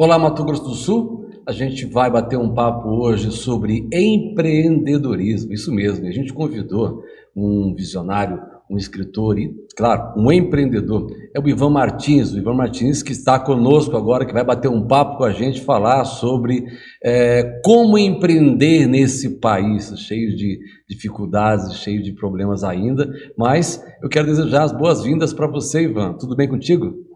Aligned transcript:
Olá, 0.00 0.16
Mato 0.16 0.44
Grosso 0.44 0.62
do 0.62 0.74
Sul. 0.76 1.28
A 1.44 1.50
gente 1.50 1.84
vai 1.84 2.08
bater 2.08 2.38
um 2.38 2.54
papo 2.54 2.88
hoje 2.88 3.32
sobre 3.32 3.88
empreendedorismo. 3.92 5.52
Isso 5.52 5.74
mesmo. 5.74 6.06
A 6.06 6.12
gente 6.12 6.32
convidou 6.32 7.02
um 7.34 7.74
visionário, 7.74 8.40
um 8.70 8.76
escritor 8.76 9.40
e, 9.40 9.52
claro, 9.76 10.14
um 10.16 10.30
empreendedor. 10.30 11.10
É 11.34 11.40
o 11.40 11.48
Ivan 11.48 11.70
Martins. 11.70 12.32
O 12.32 12.38
Ivan 12.38 12.54
Martins 12.54 13.02
que 13.02 13.10
está 13.10 13.40
conosco 13.40 13.96
agora, 13.96 14.24
que 14.24 14.32
vai 14.32 14.44
bater 14.44 14.68
um 14.68 14.86
papo 14.86 15.18
com 15.18 15.24
a 15.24 15.32
gente, 15.32 15.62
falar 15.62 16.04
sobre 16.04 16.64
é, 17.02 17.60
como 17.64 17.98
empreender 17.98 18.86
nesse 18.86 19.40
país 19.40 19.92
cheio 19.98 20.36
de 20.36 20.60
dificuldades, 20.88 21.74
cheio 21.74 22.00
de 22.04 22.12
problemas 22.12 22.62
ainda. 22.62 23.12
Mas 23.36 23.84
eu 24.00 24.08
quero 24.08 24.28
desejar 24.28 24.62
as 24.62 24.70
boas-vindas 24.70 25.32
para 25.32 25.48
você, 25.48 25.82
Ivan. 25.82 26.12
Tudo 26.12 26.36
bem 26.36 26.46
contigo? 26.46 27.07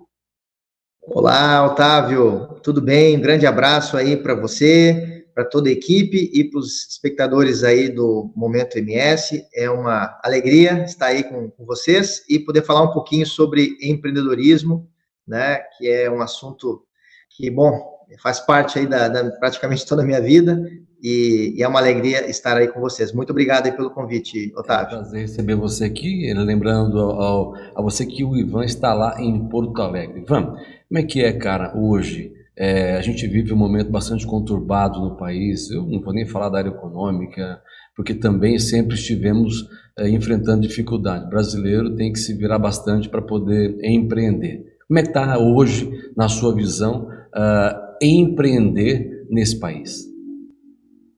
Olá, 1.05 1.67
Otávio, 1.67 2.61
tudo 2.63 2.81
bem? 2.81 3.17
Um 3.19 3.21
grande 3.21 3.45
abraço 3.45 3.97
aí 3.97 4.17
para 4.17 4.37
você, 4.37 5.27
para 5.35 5.45
toda 5.45 5.69
a 5.69 5.73
equipe 5.73 6.31
e 6.33 6.45
para 6.49 6.61
os 6.61 6.87
espectadores 6.89 7.65
aí 7.65 7.89
do 7.89 8.33
Momento 8.37 8.79
MS. 8.79 9.45
É 9.53 9.69
uma 9.69 10.17
alegria 10.23 10.85
estar 10.85 11.07
aí 11.07 11.25
com, 11.25 11.51
com, 11.51 11.67
vocês 11.67 12.23
e 12.29 12.39
poder 12.39 12.63
falar 12.63 12.83
um 12.83 12.93
pouquinho 12.93 13.27
sobre 13.27 13.77
empreendedorismo, 13.83 14.89
né? 15.27 15.59
Que 15.77 15.91
é 15.91 16.09
um 16.09 16.23
assunto 16.23 16.85
que, 17.31 17.51
bom, 17.51 18.07
faz 18.23 18.39
parte 18.39 18.79
aí 18.79 18.87
da, 18.87 19.09
da 19.09 19.29
praticamente 19.33 19.85
toda 19.85 20.03
a 20.03 20.07
minha 20.07 20.21
vida 20.21 20.63
e, 21.03 21.55
e, 21.57 21.63
é 21.63 21.69
uma 21.69 21.81
alegria 21.81 22.31
estar 22.31 22.57
aí 22.57 22.69
com 22.69 22.81
vocês. 22.81 23.13
Muito 23.13 23.31
obrigado 23.31 23.67
aí 23.67 23.73
pelo 23.73 23.91
convite, 23.91 24.53
Otávio. 24.57 24.85
É 24.85 24.99
um 24.99 25.03
prazer 25.03 25.21
receber 25.23 25.55
você 25.57 25.85
aqui, 25.85 26.33
lembrando 26.33 26.99
ao, 27.01 27.55
a 27.75 27.83
você 27.83 28.07
que 28.07 28.23
o 28.25 28.37
Ivan 28.37 28.65
está 28.65 28.95
lá 28.95 29.21
em 29.21 29.49
Porto 29.49 29.83
Alegre. 29.83 30.21
Ivan, 30.21 30.55
como 30.89 30.99
é 30.99 31.03
que 31.03 31.23
é, 31.23 31.33
cara, 31.33 31.77
hoje? 31.77 32.33
É, 32.57 32.97
a 32.97 33.01
gente 33.01 33.27
vive 33.27 33.53
um 33.53 33.57
momento 33.57 33.91
bastante 33.91 34.27
conturbado 34.27 35.01
no 35.01 35.17
país, 35.17 35.71
eu 35.71 35.85
não 35.87 36.01
vou 36.01 36.13
nem 36.13 36.27
falar 36.27 36.51
da 36.51 36.59
área 36.59 36.69
econômica, 36.69 37.61
porque 37.97 38.15
também 38.15 38.59
sempre 38.59 38.95
estivemos 38.95 39.67
é, 39.99 40.09
enfrentando 40.09 40.61
dificuldade. 40.61 41.27
O 41.27 41.31
brasileiro 41.31 41.97
tem 41.97 42.13
que 42.13 42.19
se 42.19 42.35
virar 42.35 42.59
bastante 42.59 43.09
para 43.09 43.23
poder 43.23 43.77
empreender. 43.83 44.65
Como 44.87 44.99
é 44.99 45.03
que 45.03 45.09
está 45.09 45.39
hoje, 45.39 45.91
na 46.15 46.29
sua 46.29 46.55
visão, 46.55 47.09
uh, 47.35 47.97
empreender 48.03 49.27
nesse 49.31 49.59
país? 49.59 50.12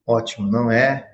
Ótimo, 0.07 0.51
não 0.51 0.71
é? 0.71 1.09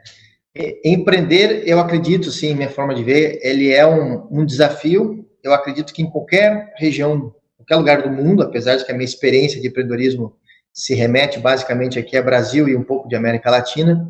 Empreender, 0.84 1.62
eu 1.66 1.78
acredito, 1.78 2.30
sim, 2.30 2.54
minha 2.54 2.68
forma 2.68 2.94
de 2.94 3.04
ver, 3.04 3.38
ele 3.42 3.72
é 3.72 3.86
um, 3.86 4.26
um 4.30 4.44
desafio. 4.44 5.24
Eu 5.42 5.52
acredito 5.52 5.92
que 5.92 6.02
em 6.02 6.10
qualquer 6.10 6.74
região 6.76 7.32
qualquer 7.70 7.76
lugar 7.76 8.02
do 8.02 8.10
mundo, 8.10 8.42
apesar 8.42 8.76
de 8.76 8.84
que 8.84 8.90
a 8.90 8.94
minha 8.94 9.04
experiência 9.04 9.60
de 9.60 9.68
empreendedorismo 9.68 10.36
se 10.72 10.94
remete 10.94 11.38
basicamente 11.38 11.98
aqui 11.98 12.16
a 12.16 12.22
Brasil 12.22 12.68
e 12.68 12.76
um 12.76 12.82
pouco 12.82 13.08
de 13.08 13.14
América 13.14 13.50
Latina, 13.50 14.08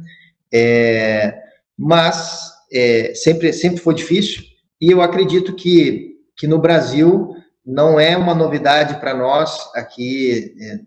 é, 0.52 1.38
mas 1.76 2.52
é, 2.72 3.12
sempre, 3.14 3.52
sempre 3.52 3.80
foi 3.80 3.94
difícil, 3.94 4.42
e 4.80 4.90
eu 4.90 5.02
acredito 5.02 5.54
que, 5.54 6.16
que 6.36 6.46
no 6.46 6.58
Brasil 6.58 7.34
não 7.64 8.00
é 8.00 8.16
uma 8.16 8.34
novidade 8.34 8.98
para 8.98 9.14
nós 9.14 9.58
aqui 9.74 10.54
é, 10.60 10.80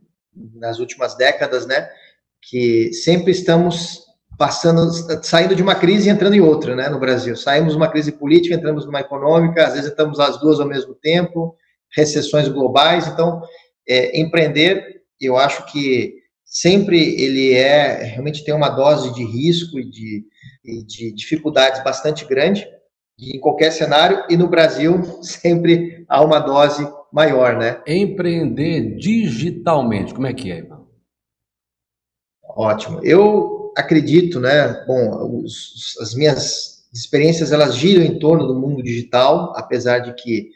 nas 0.56 0.80
últimas 0.80 1.16
décadas, 1.16 1.68
né, 1.68 1.90
que 2.50 2.94
sempre 2.94 3.32
estamos 3.32 4.04
passando, 4.38 4.92
saindo 5.24 5.56
de 5.56 5.62
uma 5.62 5.76
crise 5.76 6.10
e 6.10 6.12
entrando 6.12 6.34
em 6.34 6.42
outra, 6.42 6.76
né, 6.76 6.90
no 6.90 7.00
Brasil. 7.00 7.36
Saímos 7.36 7.74
de 7.74 7.78
uma 7.78 7.90
crise 7.90 8.12
política, 8.12 8.56
entramos 8.56 8.86
numa 8.86 9.00
econômica, 9.00 9.66
às 9.66 9.74
vezes 9.74 9.90
estamos 9.90 10.20
as 10.20 10.40
duas 10.40 10.60
ao 10.60 10.68
mesmo 10.68 10.96
tempo, 10.96 11.56
recessões 11.96 12.48
globais. 12.48 13.08
Então, 13.08 13.42
é, 13.88 14.20
empreender, 14.20 15.02
eu 15.20 15.38
acho 15.38 15.66
que 15.68 16.16
sempre 16.44 17.00
ele 17.22 17.54
é 17.54 18.04
realmente 18.04 18.44
tem 18.44 18.54
uma 18.54 18.70
dose 18.70 19.14
de 19.14 19.24
risco 19.24 19.80
e 19.80 19.90
de, 19.90 20.24
e 20.64 20.84
de 20.86 21.12
dificuldades 21.14 21.84
bastante 21.84 22.26
grande 22.26 22.68
em 23.20 23.40
qualquer 23.40 23.72
cenário 23.72 24.24
e 24.30 24.36
no 24.36 24.48
Brasil 24.48 25.02
sempre 25.24 26.06
há 26.08 26.22
uma 26.24 26.40
dose 26.40 26.88
maior, 27.12 27.58
né? 27.58 27.82
Empreender 27.88 28.96
digitalmente, 28.98 30.14
como 30.14 30.28
é 30.28 30.34
que 30.34 30.52
é? 30.52 30.66
Ótimo. 32.56 33.00
Eu 33.04 33.74
acredito, 33.76 34.40
né? 34.40 34.84
Bom, 34.86 35.42
os, 35.44 35.98
as 36.00 36.14
minhas 36.14 36.84
experiências 36.94 37.52
elas 37.52 37.76
giram 37.76 38.04
em 38.04 38.20
torno 38.20 38.46
do 38.48 38.56
mundo 38.56 38.84
digital, 38.84 39.54
apesar 39.56 40.00
de 40.00 40.14
que 40.14 40.52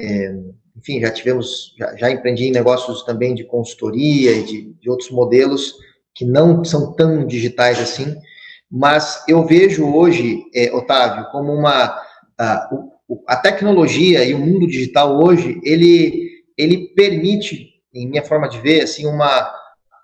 é, 0.00 0.34
enfim, 0.76 1.00
já 1.00 1.10
tivemos, 1.10 1.74
já, 1.78 1.94
já, 1.96 2.10
empreendi 2.10 2.46
em 2.46 2.52
negócios 2.52 3.02
também 3.04 3.34
de 3.34 3.44
consultoria 3.44 4.32
e 4.32 4.42
de, 4.42 4.72
de 4.80 4.90
outros 4.90 5.10
modelos 5.10 5.74
que 6.14 6.24
não 6.24 6.64
são 6.64 6.92
tão 6.94 7.26
digitais 7.26 7.78
assim, 7.78 8.16
mas 8.70 9.22
eu 9.28 9.44
vejo 9.44 9.84
hoje, 9.94 10.42
é, 10.54 10.72
Otávio, 10.72 11.30
como 11.30 11.52
uma 11.52 11.94
a, 12.38 12.70
a, 13.28 13.36
tecnologia 13.36 14.24
e 14.24 14.32
o 14.32 14.38
mundo 14.38 14.66
digital 14.66 15.22
hoje 15.22 15.60
ele 15.62 16.30
ele 16.56 16.88
permite, 16.94 17.70
em 17.94 18.08
minha 18.08 18.22
forma 18.22 18.48
de 18.48 18.58
ver, 18.60 18.82
assim 18.82 19.06
uma 19.06 19.52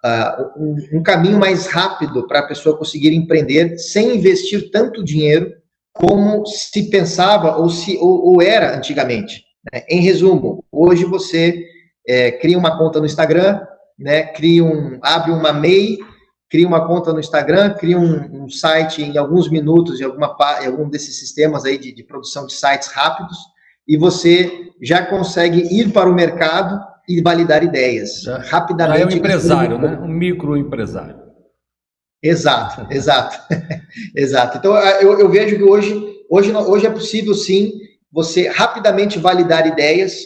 uh, 0.04 0.96
um, 0.96 1.02
caminho 1.02 1.38
mais 1.38 1.66
rápido 1.66 2.26
para 2.26 2.40
a 2.40 2.46
pessoa 2.46 2.76
conseguir 2.76 3.14
empreender 3.14 3.78
sem 3.78 4.16
investir 4.16 4.70
tanto 4.70 5.04
dinheiro 5.04 5.52
como 5.92 6.46
se 6.46 6.90
pensava 6.90 7.56
ou 7.56 7.68
se 7.68 7.96
ou, 7.98 8.26
ou 8.26 8.42
era 8.42 8.76
antigamente. 8.76 9.44
Né? 9.72 9.82
Em 9.88 10.00
resumo, 10.00 10.64
hoje 10.70 11.04
você 11.04 11.64
é, 12.06 12.30
cria 12.32 12.58
uma 12.58 12.78
conta 12.78 13.00
no 13.00 13.06
Instagram, 13.06 13.60
né, 13.98 14.22
cria 14.22 14.64
um, 14.64 14.98
abre 15.02 15.32
uma 15.32 15.52
MEI, 15.52 15.98
cria 16.48 16.66
uma 16.66 16.86
conta 16.86 17.12
no 17.12 17.20
Instagram, 17.20 17.74
cria 17.74 17.98
um, 17.98 18.44
um 18.44 18.48
site 18.48 19.02
em 19.02 19.18
alguns 19.18 19.50
minutos 19.50 20.00
em, 20.00 20.04
alguma, 20.04 20.36
em 20.62 20.66
algum 20.66 20.88
desses 20.88 21.18
sistemas 21.18 21.64
aí 21.64 21.76
de, 21.76 21.92
de 21.92 22.04
produção 22.04 22.46
de 22.46 22.54
sites 22.54 22.88
rápidos, 22.88 23.36
e 23.86 23.96
você 23.96 24.70
já 24.80 25.04
consegue 25.04 25.60
ir 25.74 25.92
para 25.92 26.08
o 26.08 26.14
mercado 26.14 26.80
e 27.08 27.22
validar 27.22 27.64
ideias 27.64 28.22
já, 28.22 28.38
rapidamente. 28.38 28.98
Já 28.98 29.04
é 29.04 29.06
um 29.06 29.16
empresário, 29.16 29.78
né? 29.78 29.98
Um 30.02 30.08
microempresário. 30.08 31.16
Exato, 32.22 32.86
exato, 32.92 33.38
exato. 34.14 34.58
Então 34.58 34.76
eu, 34.76 35.18
eu, 35.18 35.28
vejo 35.30 35.56
que 35.56 35.62
hoje, 35.62 35.94
hoje, 36.28 36.54
hoje 36.54 36.86
é 36.86 36.90
possível 36.90 37.34
sim 37.34 37.80
você 38.12 38.48
rapidamente 38.48 39.18
validar 39.18 39.66
ideias, 39.66 40.24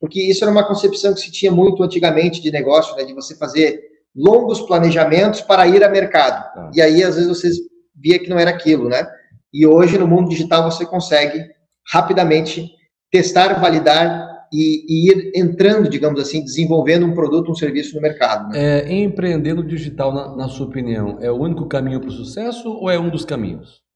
porque 0.00 0.22
isso 0.22 0.44
era 0.44 0.50
uma 0.50 0.66
concepção 0.66 1.12
que 1.12 1.20
se 1.20 1.32
tinha 1.32 1.52
muito 1.52 1.82
antigamente 1.82 2.40
de 2.40 2.50
negócio, 2.50 2.96
né, 2.96 3.04
de 3.04 3.14
você 3.14 3.36
fazer 3.36 3.80
longos 4.14 4.62
planejamentos 4.62 5.42
para 5.42 5.66
ir 5.66 5.84
a 5.84 5.88
mercado. 5.88 6.42
Ah. 6.56 6.70
E 6.74 6.80
aí, 6.80 7.02
às 7.02 7.16
vezes, 7.16 7.28
você 7.28 7.50
via 7.94 8.18
que 8.18 8.28
não 8.30 8.38
era 8.38 8.50
aquilo, 8.50 8.88
né? 8.88 9.06
E 9.52 9.66
hoje, 9.66 9.98
no 9.98 10.06
mundo 10.06 10.28
digital, 10.28 10.70
você 10.70 10.84
consegue 10.86 11.44
rapidamente 11.90 12.70
testar, 13.10 13.58
validar 13.60 14.35
e, 14.52 14.84
e 14.88 15.10
ir 15.10 15.32
entrando, 15.34 15.88
digamos 15.88 16.20
assim, 16.20 16.42
desenvolvendo 16.42 17.06
um 17.06 17.14
produto, 17.14 17.50
um 17.50 17.54
serviço 17.54 17.94
no 17.94 18.02
mercado. 18.02 18.48
Né? 18.48 18.82
É, 18.82 18.92
empreender 18.92 19.54
no 19.54 19.64
digital, 19.64 20.12
na, 20.12 20.34
na 20.36 20.48
sua 20.48 20.66
opinião, 20.66 21.18
é 21.20 21.30
o 21.30 21.36
único 21.36 21.66
caminho 21.66 22.00
para 22.00 22.08
o 22.08 22.12
sucesso 22.12 22.68
ou 22.68 22.90
é 22.90 22.98
um 22.98 23.10
dos 23.10 23.24
caminhos? 23.24 23.86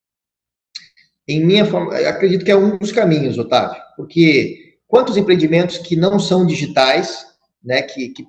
em 1.30 1.44
minha 1.44 1.64
forma, 1.64 1.94
acredito 1.96 2.44
que 2.44 2.50
é 2.50 2.56
um 2.56 2.76
dos 2.76 2.90
caminhos, 2.90 3.38
Otávio, 3.38 3.80
porque 3.96 4.76
quantos 4.88 5.16
empreendimentos 5.16 5.78
que 5.78 5.94
não 5.94 6.18
são 6.18 6.44
digitais, 6.44 7.24
né, 7.62 7.82
que, 7.82 8.08
que 8.08 8.26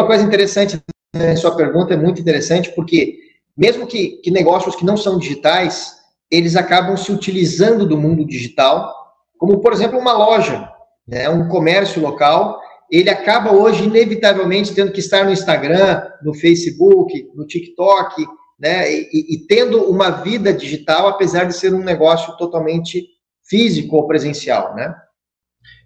uma 0.00 0.06
coisa 0.06 0.22
interessante, 0.22 0.80
né, 1.14 1.34
sua 1.34 1.56
pergunta 1.56 1.94
é 1.94 1.96
muito 1.96 2.20
interessante, 2.20 2.70
porque 2.76 3.18
mesmo 3.56 3.84
que, 3.84 4.18
que 4.18 4.30
negócios 4.30 4.76
que 4.76 4.84
não 4.84 4.96
são 4.96 5.18
digitais, 5.18 5.96
eles 6.30 6.54
acabam 6.54 6.96
se 6.96 7.10
utilizando 7.10 7.84
do 7.84 7.98
mundo 7.98 8.24
digital, 8.24 8.94
como, 9.36 9.58
por 9.58 9.72
exemplo, 9.72 9.98
uma 9.98 10.12
loja, 10.12 10.70
né, 11.06 11.28
um 11.28 11.48
comércio 11.48 12.00
local, 12.02 12.60
ele 12.90 13.10
acaba 13.10 13.52
hoje, 13.52 13.84
inevitavelmente, 13.84 14.74
tendo 14.74 14.92
que 14.92 15.00
estar 15.00 15.24
no 15.24 15.32
Instagram, 15.32 16.02
no 16.22 16.34
Facebook, 16.34 17.12
no 17.34 17.46
TikTok, 17.46 18.24
né, 18.58 18.90
e, 18.90 19.34
e, 19.34 19.46
tendo 19.46 19.82
uma 19.90 20.10
vida 20.10 20.52
digital, 20.52 21.08
apesar 21.08 21.44
de 21.44 21.54
ser 21.54 21.74
um 21.74 21.82
negócio 21.82 22.36
totalmente 22.36 23.04
físico 23.48 23.96
ou 23.96 24.06
presencial, 24.06 24.74
né? 24.74 24.94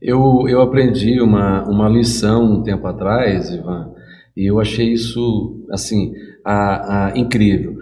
Eu, 0.01 0.47
eu 0.49 0.61
aprendi 0.61 1.21
uma, 1.21 1.63
uma 1.69 1.89
lição 1.89 2.45
um 2.45 2.63
tempo 2.63 2.87
atrás, 2.87 3.51
Ivan, 3.51 3.93
e 4.37 4.47
eu 4.47 4.61
achei 4.61 4.93
isso, 4.93 5.67
assim, 5.71 6.13
a, 6.45 7.09
a, 7.09 7.19
incrível. 7.19 7.75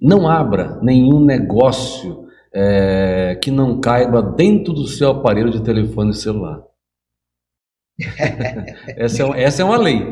Não 0.00 0.28
abra 0.28 0.78
nenhum 0.82 1.24
negócio 1.24 2.24
é, 2.54 3.38
que 3.42 3.50
não 3.50 3.80
caiba 3.80 4.22
dentro 4.22 4.72
do 4.72 4.86
seu 4.86 5.10
aparelho 5.10 5.50
de 5.50 5.62
telefone 5.62 6.12
celular. 6.12 6.62
essa, 8.96 9.22
é, 9.22 9.42
essa 9.42 9.62
é 9.62 9.64
uma 9.64 9.78
lei. 9.78 10.02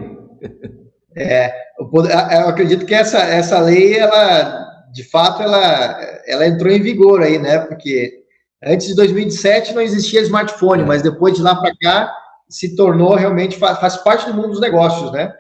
É, 1.17 1.53
eu 1.79 2.49
acredito 2.49 2.87
que 2.87 2.95
essa, 2.95 3.19
essa 3.19 3.61
lei, 3.61 3.99
ela, 3.99 4.67
de 4.93 5.05
fato, 5.05 5.43
ela, 5.43 6.01
ela 6.27 6.47
entrou 6.47 6.73
em 6.73 6.81
vigor 6.81 7.23
aí, 7.23 7.39
né? 7.39 7.59
Porque 7.59 8.23
antes 8.65 8.87
de 8.87 8.95
2007 8.95 9.75
não 9.75 9.83
existia 9.83 10.23
smartphone, 10.23 10.83
é. 10.83 10.87
mas 10.87 11.03
depois 11.03 11.35
de 11.35 11.43
lá 11.43 11.57
para 11.57 11.75
cá 11.81 12.15
se 12.49 12.77
tornou 12.77 13.15
realmente, 13.15 13.57
faz, 13.57 13.79
faz 13.79 13.97
parte 13.99 14.27
do 14.27 14.35
mundo 14.35 14.51
dos 14.51 14.61
negócios, 14.61 15.11
né? 15.13 15.33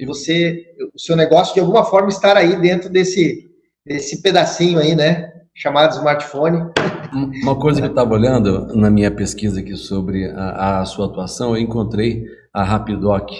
e 0.00 0.06
você, 0.06 0.64
o 0.94 0.98
seu 0.98 1.14
negócio 1.14 1.52
de 1.52 1.60
alguma 1.60 1.84
forma 1.84 2.08
estar 2.08 2.34
aí 2.34 2.56
dentro 2.56 2.88
desse, 2.88 3.50
desse 3.84 4.22
pedacinho 4.22 4.78
aí, 4.78 4.96
né? 4.96 5.30
Chamado 5.54 5.94
smartphone. 5.94 6.72
Uma 7.12 7.56
coisa 7.56 7.80
que 7.80 7.86
eu 7.86 7.90
estava 7.90 8.14
olhando 8.14 8.74
na 8.76 8.90
minha 8.90 9.10
pesquisa 9.10 9.60
aqui 9.60 9.76
sobre 9.76 10.26
a, 10.26 10.80
a, 10.80 10.84
sua 10.84 11.06
atuação, 11.06 11.56
eu 11.56 11.62
encontrei 11.62 12.24
a 12.52 12.62
Rapidoc 12.62 13.30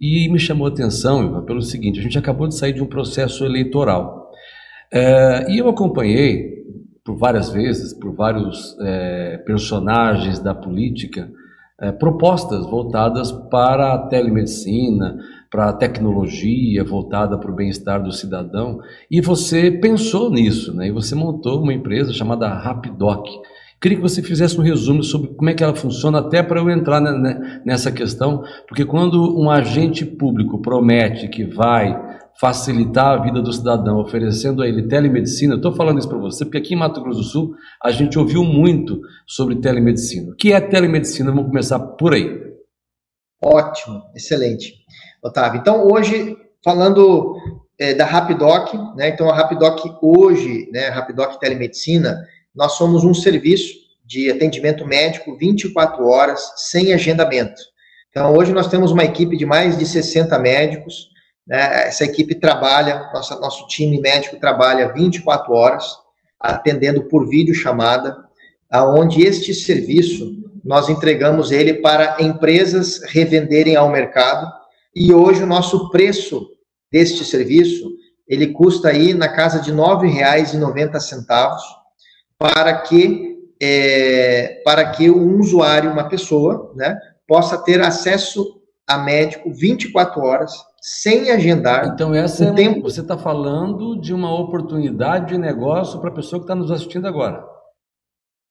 e 0.00 0.28
me 0.30 0.38
chamou 0.38 0.66
a 0.66 0.70
atenção 0.70 1.24
Ivan, 1.24 1.44
pelo 1.44 1.60
seguinte: 1.60 2.00
a 2.00 2.02
gente 2.02 2.18
acabou 2.18 2.48
de 2.48 2.54
sair 2.54 2.72
de 2.72 2.82
um 2.82 2.86
processo 2.86 3.44
eleitoral. 3.44 4.30
É, 4.90 5.50
e 5.50 5.58
eu 5.58 5.68
acompanhei 5.68 6.64
por 7.04 7.16
várias 7.16 7.50
vezes, 7.50 7.92
por 7.92 8.14
vários 8.14 8.76
é, 8.80 9.38
personagens 9.38 10.38
da 10.38 10.54
política, 10.54 11.30
é, 11.80 11.92
propostas 11.92 12.66
voltadas 12.66 13.30
para 13.30 13.94
a 13.94 13.98
telemedicina, 13.98 15.18
para 15.50 15.70
a 15.70 15.72
tecnologia, 15.72 16.84
voltada 16.84 17.38
para 17.38 17.50
o 17.50 17.54
bem-estar 17.54 18.02
do 18.02 18.12
cidadão. 18.12 18.80
E 19.10 19.20
você 19.20 19.70
pensou 19.70 20.30
nisso, 20.30 20.74
né? 20.74 20.88
E 20.88 20.92
você 20.92 21.14
montou 21.14 21.62
uma 21.62 21.72
empresa 21.72 22.12
chamada 22.12 22.48
Rapidoc. 22.48 23.26
Queria 23.80 23.96
que 23.96 24.02
você 24.02 24.22
fizesse 24.22 24.58
um 24.58 24.64
resumo 24.64 25.02
sobre 25.04 25.28
como 25.28 25.48
é 25.48 25.54
que 25.54 25.62
ela 25.62 25.74
funciona, 25.74 26.18
até 26.18 26.42
para 26.42 26.60
eu 26.60 26.68
entrar 26.68 27.00
nessa 27.64 27.92
questão, 27.92 28.42
porque 28.66 28.84
quando 28.84 29.38
um 29.38 29.48
agente 29.48 30.04
público 30.04 30.60
promete 30.60 31.28
que 31.28 31.44
vai 31.44 31.96
facilitar 32.40 33.18
a 33.18 33.22
vida 33.22 33.42
do 33.42 33.52
cidadão, 33.52 33.98
oferecendo 33.98 34.62
a 34.62 34.68
ele 34.68 34.86
telemedicina. 34.86 35.56
Estou 35.56 35.72
falando 35.72 35.98
isso 35.98 36.08
para 36.08 36.18
você, 36.18 36.44
porque 36.44 36.58
aqui 36.58 36.74
em 36.74 36.76
Mato 36.76 37.00
Grosso 37.00 37.18
do 37.18 37.24
Sul 37.24 37.54
a 37.82 37.90
gente 37.90 38.18
ouviu 38.18 38.44
muito 38.44 39.00
sobre 39.26 39.56
telemedicina. 39.56 40.32
O 40.32 40.36
que 40.36 40.52
é 40.52 40.60
telemedicina? 40.60 41.30
Vamos 41.30 41.48
começar 41.48 41.80
por 41.80 42.14
aí. 42.14 42.48
Ótimo, 43.42 44.02
excelente, 44.14 44.74
Otávio. 45.22 45.60
Então, 45.60 45.86
hoje, 45.86 46.36
falando 46.64 47.36
é, 47.78 47.94
da 47.94 48.04
Rapidoc, 48.04 48.74
né, 48.96 49.08
então 49.08 49.28
a 49.30 49.34
Rapidoc 49.34 49.80
hoje, 50.02 50.68
né, 50.72 50.88
Rapidoc 50.88 51.38
Telemedicina, 51.38 52.18
nós 52.54 52.72
somos 52.72 53.04
um 53.04 53.14
serviço 53.14 53.74
de 54.04 54.30
atendimento 54.30 54.86
médico 54.86 55.36
24 55.36 56.06
horas, 56.06 56.40
sem 56.56 56.92
agendamento. 56.92 57.60
Então, 58.10 58.34
hoje 58.34 58.52
nós 58.52 58.68
temos 58.68 58.90
uma 58.90 59.04
equipe 59.04 59.36
de 59.36 59.44
mais 59.44 59.78
de 59.78 59.84
60 59.84 60.38
médicos, 60.38 61.08
né? 61.48 61.88
Essa 61.88 62.04
equipe 62.04 62.34
trabalha, 62.34 63.10
nossa, 63.12 63.40
nosso 63.40 63.66
time 63.68 63.98
médico 64.00 64.38
trabalha 64.38 64.92
24 64.92 65.52
horas, 65.52 65.84
atendendo 66.38 67.04
por 67.04 67.26
vídeo 67.28 67.54
chamada, 67.54 68.16
aonde 68.70 69.22
este 69.22 69.54
serviço 69.54 70.36
nós 70.62 70.90
entregamos 70.90 71.50
ele 71.50 71.74
para 71.74 72.16
empresas 72.20 73.00
revenderem 73.04 73.74
ao 73.74 73.88
mercado, 73.88 74.46
e 74.98 75.14
hoje 75.14 75.42
o 75.42 75.46
nosso 75.46 75.90
preço 75.90 76.48
deste 76.90 77.24
serviço, 77.24 77.88
ele 78.26 78.48
custa 78.48 78.88
aí 78.88 79.14
na 79.14 79.28
casa 79.28 79.60
de 79.60 79.70
R$ 79.70 79.76
9,90 79.76 81.58
para 82.38 82.78
que 82.82 83.28
é, 83.60 84.62
para 84.64 84.90
que 84.90 85.10
um 85.10 85.38
usuário, 85.40 85.90
uma 85.90 86.08
pessoa, 86.08 86.72
né, 86.76 86.96
possa 87.26 87.58
ter 87.58 87.80
acesso 87.80 88.60
a 88.86 88.98
médico 88.98 89.52
24 89.52 90.22
horas 90.22 90.52
sem 90.80 91.30
agendar. 91.30 91.88
Então, 91.88 92.14
essa 92.14 92.46
é 92.46 92.52
tempo... 92.52 92.82
você 92.82 93.00
está 93.00 93.18
falando 93.18 94.00
de 94.00 94.14
uma 94.14 94.32
oportunidade 94.40 95.34
de 95.34 95.38
negócio 95.38 96.00
para 96.00 96.10
a 96.10 96.14
pessoa 96.14 96.40
que 96.40 96.44
está 96.44 96.54
nos 96.54 96.70
assistindo 96.70 97.06
agora. 97.06 97.44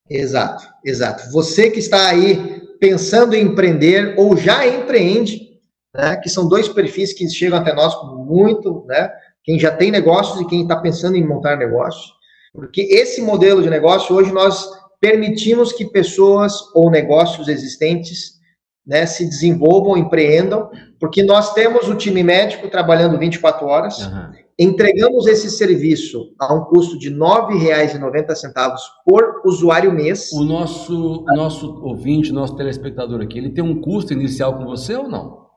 Exato, 0.08 0.66
exato. 0.84 1.30
Você 1.32 1.70
que 1.70 1.78
está 1.78 2.08
aí 2.08 2.62
pensando 2.78 3.34
em 3.34 3.46
empreender 3.46 4.14
ou 4.18 4.36
já 4.36 4.66
empreende, 4.66 5.47
né, 5.94 6.16
que 6.16 6.28
são 6.28 6.48
dois 6.48 6.68
perfis 6.68 7.12
que 7.12 7.28
chegam 7.28 7.58
até 7.58 7.74
nós 7.74 7.94
muito, 8.26 8.84
né, 8.86 9.10
quem 9.42 9.58
já 9.58 9.70
tem 9.70 9.90
negócios 9.90 10.40
e 10.40 10.46
quem 10.46 10.62
está 10.62 10.76
pensando 10.76 11.16
em 11.16 11.26
montar 11.26 11.56
negócios, 11.56 12.12
porque 12.52 12.82
esse 12.82 13.22
modelo 13.22 13.62
de 13.62 13.70
negócio 13.70 14.14
hoje 14.14 14.32
nós 14.32 14.68
permitimos 15.00 15.72
que 15.72 15.86
pessoas 15.86 16.54
ou 16.74 16.90
negócios 16.90 17.48
existentes 17.48 18.38
né, 18.86 19.04
se 19.04 19.24
desenvolvam, 19.26 19.96
empreendam, 19.96 20.70
porque 20.98 21.22
nós 21.22 21.52
temos 21.52 21.88
o 21.88 21.94
time 21.94 22.22
médico 22.22 22.68
trabalhando 22.68 23.18
24 23.18 23.66
horas, 23.66 23.98
uhum. 23.98 24.32
entregamos 24.58 25.26
esse 25.26 25.50
serviço 25.50 26.34
a 26.40 26.54
um 26.54 26.64
custo 26.64 26.98
de 26.98 27.10
R$ 27.10 27.16
9,90 27.16 28.78
por 29.04 29.42
usuário 29.44 29.92
mês. 29.92 30.32
O 30.32 30.42
nosso, 30.42 31.24
nosso 31.28 31.84
ouvinte, 31.84 32.32
nosso 32.32 32.56
telespectador 32.56 33.20
aqui, 33.20 33.38
ele 33.38 33.50
tem 33.50 33.62
um 33.62 33.80
custo 33.80 34.14
inicial 34.14 34.56
com 34.56 34.64
você 34.64 34.96
ou 34.96 35.06
não? 35.06 35.47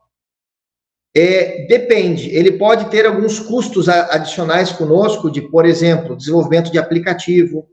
É, 1.14 1.66
depende. 1.66 2.30
Ele 2.30 2.52
pode 2.52 2.88
ter 2.90 3.06
alguns 3.06 3.38
custos 3.38 3.88
adicionais 3.88 4.72
conosco, 4.72 5.30
de, 5.30 5.42
por 5.42 5.66
exemplo, 5.66 6.16
desenvolvimento 6.16 6.72
de 6.72 6.78
aplicativo, 6.78 7.68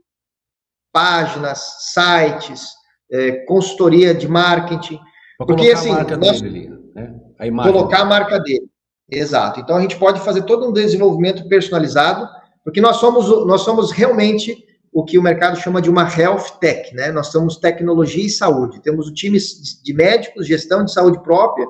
páginas, 0.92 1.92
sites, 1.92 2.68
é, 3.10 3.44
consultoria 3.46 4.14
de 4.14 4.28
marketing. 4.28 5.00
Porque 5.38 5.70
assim, 5.70 5.90
a 5.90 6.16
nós, 6.18 6.42
dele, 6.42 6.70
né? 6.94 7.18
a 7.38 7.62
colocar 7.62 8.00
a 8.00 8.04
marca 8.04 8.38
dele. 8.38 8.68
Exato. 9.10 9.58
Então 9.58 9.76
a 9.76 9.80
gente 9.80 9.96
pode 9.96 10.20
fazer 10.20 10.42
todo 10.42 10.68
um 10.68 10.72
desenvolvimento 10.72 11.48
personalizado, 11.48 12.28
porque 12.62 12.80
nós 12.80 12.96
somos, 12.96 13.26
nós 13.46 13.62
somos 13.62 13.90
realmente 13.90 14.54
o 14.92 15.02
que 15.02 15.16
o 15.16 15.22
mercado 15.22 15.56
chama 15.56 15.80
de 15.80 15.88
uma 15.88 16.02
health 16.02 16.58
tech, 16.60 16.94
né? 16.94 17.10
Nós 17.10 17.28
somos 17.28 17.56
tecnologia 17.56 18.26
e 18.26 18.30
saúde. 18.30 18.82
Temos 18.82 19.08
o 19.08 19.14
time 19.14 19.38
de 19.82 19.94
médicos, 19.94 20.46
gestão 20.46 20.84
de 20.84 20.92
saúde 20.92 21.22
própria 21.22 21.66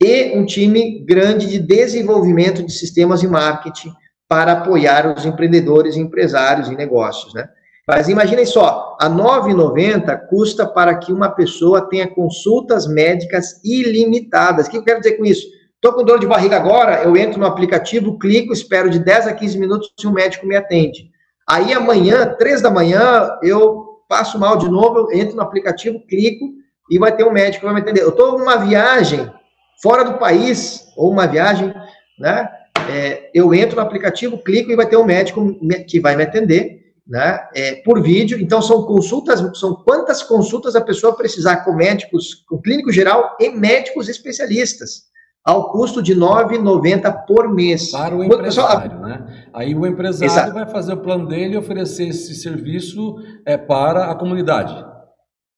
e 0.00 0.36
um 0.36 0.44
time 0.44 1.00
grande 1.00 1.46
de 1.46 1.58
desenvolvimento 1.58 2.62
de 2.62 2.72
sistemas 2.72 3.22
e 3.22 3.28
marketing 3.28 3.92
para 4.28 4.52
apoiar 4.52 5.14
os 5.16 5.24
empreendedores, 5.24 5.96
empresários 5.96 6.68
e 6.68 6.76
negócios, 6.76 7.34
né? 7.34 7.48
Mas 7.86 8.08
imaginem 8.08 8.44
só, 8.44 8.98
a 9.00 9.08
9,90 9.08 10.26
custa 10.28 10.66
para 10.66 10.94
que 10.96 11.10
uma 11.10 11.30
pessoa 11.30 11.88
tenha 11.88 12.06
consultas 12.06 12.86
médicas 12.86 13.64
ilimitadas. 13.64 14.66
O 14.66 14.70
que 14.70 14.76
eu 14.76 14.84
quero 14.84 15.00
dizer 15.00 15.16
com 15.16 15.24
isso? 15.24 15.46
Estou 15.74 15.94
com 15.94 16.04
dor 16.04 16.18
de 16.18 16.26
barriga 16.26 16.56
agora, 16.56 17.02
eu 17.02 17.16
entro 17.16 17.40
no 17.40 17.46
aplicativo, 17.46 18.18
clico, 18.18 18.52
espero 18.52 18.90
de 18.90 18.98
10 18.98 19.28
a 19.28 19.32
15 19.32 19.58
minutos 19.58 19.90
se 19.98 20.06
o 20.06 20.12
médico 20.12 20.46
me 20.46 20.54
atende. 20.54 21.08
Aí 21.48 21.72
amanhã, 21.72 22.34
3 22.38 22.60
da 22.60 22.70
manhã, 22.70 23.30
eu 23.42 24.02
passo 24.06 24.38
mal 24.38 24.58
de 24.58 24.68
novo, 24.68 24.98
eu 24.98 25.12
entro 25.12 25.36
no 25.36 25.42
aplicativo, 25.42 26.04
clico 26.06 26.44
e 26.90 26.98
vai 26.98 27.16
ter 27.16 27.24
um 27.24 27.32
médico 27.32 27.60
que 27.60 27.64
vai 27.64 27.74
me 27.74 27.80
atender. 27.80 28.02
Eu 28.02 28.10
estou 28.10 28.38
numa 28.38 28.56
viagem 28.56 29.30
fora 29.82 30.04
do 30.04 30.18
país, 30.18 30.86
ou 30.96 31.10
uma 31.10 31.26
viagem, 31.26 31.72
né? 32.18 32.48
É, 32.90 33.30
eu 33.34 33.52
entro 33.52 33.76
no 33.76 33.82
aplicativo, 33.82 34.38
clico 34.38 34.70
e 34.70 34.76
vai 34.76 34.86
ter 34.86 34.96
um 34.96 35.04
médico 35.04 35.58
que 35.86 36.00
vai 36.00 36.16
me 36.16 36.22
atender 36.22 36.78
né, 37.06 37.40
é, 37.54 37.74
por 37.76 38.02
vídeo. 38.02 38.38
Então, 38.40 38.62
são 38.62 38.84
consultas, 38.84 39.40
são 39.58 39.74
quantas 39.74 40.22
consultas 40.22 40.76
a 40.76 40.80
pessoa 40.80 41.16
precisar 41.16 41.58
com 41.58 41.72
médicos, 41.72 42.44
com 42.48 42.60
clínico 42.60 42.92
geral 42.92 43.36
e 43.40 43.50
médicos 43.50 44.08
especialistas, 44.08 45.08
ao 45.44 45.70
custo 45.70 46.02
de 46.02 46.12
R$ 46.12 46.20
9,90 46.20 47.26
por 47.26 47.52
mês. 47.52 47.90
Para 47.90 48.14
o 48.14 48.22
empresário, 48.22 48.90
pessoal, 48.90 49.08
né? 49.08 49.46
Aí 49.52 49.74
o 49.74 49.86
empresário 49.86 50.32
exato. 50.32 50.52
vai 50.52 50.66
fazer 50.66 50.92
o 50.92 50.98
plano 50.98 51.26
dele 51.26 51.54
e 51.54 51.58
oferecer 51.58 52.08
esse 52.08 52.34
serviço 52.34 53.16
é, 53.46 53.56
para 53.56 54.10
a 54.10 54.14
comunidade. 54.14 54.97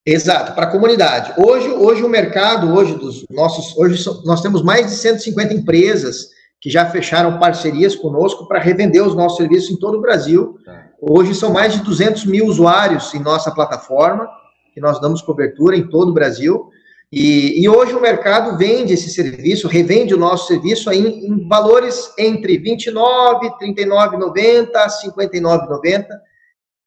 Exato, 0.05 0.55
para 0.55 0.65
a 0.65 0.71
comunidade. 0.71 1.35
Hoje, 1.37 1.69
hoje 1.69 2.03
o 2.03 2.09
mercado, 2.09 2.73
hoje 2.73 2.95
dos 2.95 3.27
nossos, 3.31 3.77
hoje 3.77 4.03
nós 4.25 4.41
temos 4.41 4.63
mais 4.63 4.87
de 4.87 4.93
150 4.93 5.53
empresas 5.53 6.31
que 6.61 6.71
já 6.71 6.87
fecharam 6.87 7.39
parcerias 7.39 7.95
conosco 7.95 8.47
para 8.47 8.59
revender 8.59 9.07
os 9.07 9.15
nossos 9.15 9.39
serviços 9.39 9.71
em 9.71 9.77
todo 9.77 9.99
o 9.99 10.01
Brasil. 10.01 10.59
Tá. 10.65 10.89
Hoje 11.01 11.35
são 11.35 11.53
mais 11.53 11.75
de 11.75 11.81
200 11.81 12.25
mil 12.27 12.47
usuários 12.47 13.13
em 13.15 13.19
nossa 13.19 13.51
plataforma, 13.51 14.29
que 14.75 14.81
nós 14.81 15.01
damos 15.01 15.23
cobertura 15.23 15.77
em 15.77 15.89
todo 15.89 16.11
o 16.11 16.15
Brasil. 16.15 16.71
E, 17.13 17.61
e 17.61 17.69
hoje 17.69 17.93
o 17.93 18.01
mercado 18.01 18.57
vende 18.57 18.95
esse 18.95 19.11
serviço, 19.11 19.69
revende 19.69 20.15
o 20.15 20.19
nosso 20.19 20.47
serviço 20.47 20.91
em, 20.93 21.27
em 21.27 21.49
valores 21.49 22.13
entre 22.19 22.57
29, 22.57 23.51
39,90, 23.61 24.69
59,90, 25.05 26.07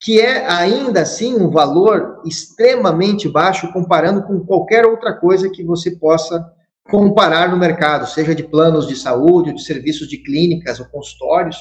que 0.03 0.19
é 0.19 0.45
ainda 0.51 1.01
assim 1.01 1.33
um 1.33 1.49
valor 1.49 2.21
extremamente 2.25 3.29
baixo 3.29 3.71
comparando 3.71 4.21
com 4.23 4.41
qualquer 4.41 4.85
outra 4.85 5.13
coisa 5.13 5.49
que 5.49 5.63
você 5.63 5.91
possa 5.91 6.45
comparar 6.89 7.49
no 7.49 7.55
mercado, 7.55 8.05
seja 8.05 8.35
de 8.35 8.43
planos 8.43 8.85
de 8.85 8.97
saúde, 8.97 9.53
de 9.53 9.63
serviços 9.63 10.09
de 10.09 10.17
clínicas 10.17 10.81
ou 10.81 10.85
consultórios. 10.87 11.55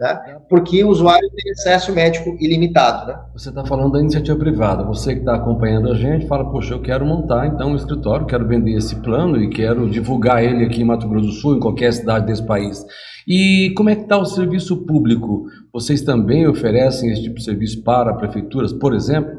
Né? 0.00 0.38
Porque 0.48 0.82
o 0.82 0.88
usuário 0.88 1.28
tem 1.36 1.52
acesso 1.52 1.92
médico 1.92 2.34
ilimitado. 2.40 3.06
Né? 3.06 3.20
Você 3.34 3.50
está 3.50 3.62
falando 3.66 3.92
da 3.92 4.00
iniciativa 4.00 4.38
privada. 4.38 4.82
Você 4.84 5.12
que 5.12 5.20
está 5.20 5.34
acompanhando 5.34 5.90
a 5.90 5.94
gente 5.94 6.26
fala, 6.26 6.50
poxa, 6.50 6.72
eu 6.72 6.80
quero 6.80 7.04
montar 7.04 7.46
então 7.46 7.72
um 7.72 7.76
escritório, 7.76 8.24
quero 8.24 8.48
vender 8.48 8.72
esse 8.72 8.96
plano 8.96 9.36
e 9.36 9.50
quero 9.50 9.90
divulgar 9.90 10.42
ele 10.42 10.64
aqui 10.64 10.80
em 10.80 10.84
Mato 10.84 11.06
Grosso 11.06 11.26
do 11.26 11.32
Sul, 11.32 11.56
em 11.56 11.60
qualquer 11.60 11.92
cidade 11.92 12.24
desse 12.24 12.42
país. 12.46 12.82
E 13.28 13.74
como 13.76 13.90
é 13.90 13.94
que 13.94 14.02
está 14.02 14.16
o 14.16 14.24
serviço 14.24 14.86
público? 14.86 15.44
Vocês 15.70 16.00
também 16.00 16.48
oferecem 16.48 17.12
esse 17.12 17.24
tipo 17.24 17.34
de 17.34 17.44
serviço 17.44 17.84
para 17.84 18.14
prefeituras, 18.14 18.72
por 18.72 18.94
exemplo? 18.94 19.38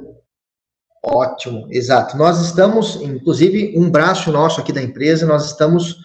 Ótimo, 1.04 1.66
exato. 1.72 2.16
Nós 2.16 2.40
estamos, 2.40 3.02
inclusive, 3.02 3.74
um 3.76 3.90
braço 3.90 4.32
nosso 4.32 4.62
aqui 4.62 4.72
da 4.72 4.84
empresa, 4.84 5.26
nós 5.26 5.48
estamos 5.48 5.98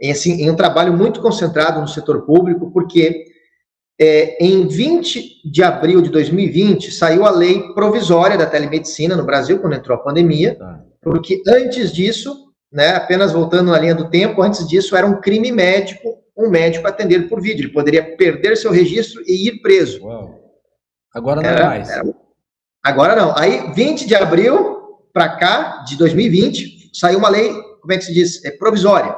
em, 0.00 0.10
assim, 0.10 0.42
em 0.42 0.50
um 0.50 0.56
trabalho 0.56 0.96
muito 0.96 1.20
concentrado 1.20 1.78
no 1.78 1.86
setor 1.86 2.22
público, 2.22 2.72
porque 2.72 3.30
é, 4.00 4.44
em 4.44 4.66
20 4.66 5.50
de 5.50 5.62
abril 5.62 6.00
de 6.00 6.10
2020 6.10 6.90
saiu 6.90 7.24
a 7.24 7.30
lei 7.30 7.72
provisória 7.74 8.36
da 8.36 8.46
telemedicina 8.46 9.16
no 9.16 9.24
Brasil, 9.24 9.60
quando 9.60 9.74
entrou 9.74 9.96
a 9.96 10.02
pandemia, 10.02 10.56
tá. 10.56 10.80
porque 11.02 11.42
antes 11.46 11.92
disso, 11.92 12.52
né, 12.72 12.94
apenas 12.94 13.32
voltando 13.32 13.70
na 13.70 13.78
linha 13.78 13.94
do 13.94 14.10
tempo, 14.10 14.42
antes 14.42 14.66
disso 14.66 14.96
era 14.96 15.06
um 15.06 15.20
crime 15.20 15.52
médico 15.52 16.22
um 16.36 16.48
médico 16.48 16.86
atender 16.86 17.28
por 17.28 17.40
vídeo. 17.40 17.66
Ele 17.66 17.72
poderia 17.72 18.16
perder 18.16 18.56
seu 18.56 18.70
registro 18.70 19.22
e 19.26 19.48
ir 19.48 19.60
preso. 19.60 20.02
Uau. 20.04 20.40
Agora 21.14 21.42
não 21.42 21.50
é 21.50 21.62
mais. 21.62 21.90
Era, 21.90 22.02
agora 22.82 23.16
não. 23.16 23.36
Aí, 23.36 23.72
20 23.74 24.06
de 24.06 24.14
abril 24.14 24.80
para 25.12 25.36
cá, 25.36 25.84
de 25.86 25.96
2020, 25.96 26.90
saiu 26.94 27.18
uma 27.18 27.28
lei, 27.28 27.52
como 27.80 27.92
é 27.92 27.98
que 27.98 28.04
se 28.04 28.14
diz? 28.14 28.44
É 28.44 28.50
provisória. 28.50 29.14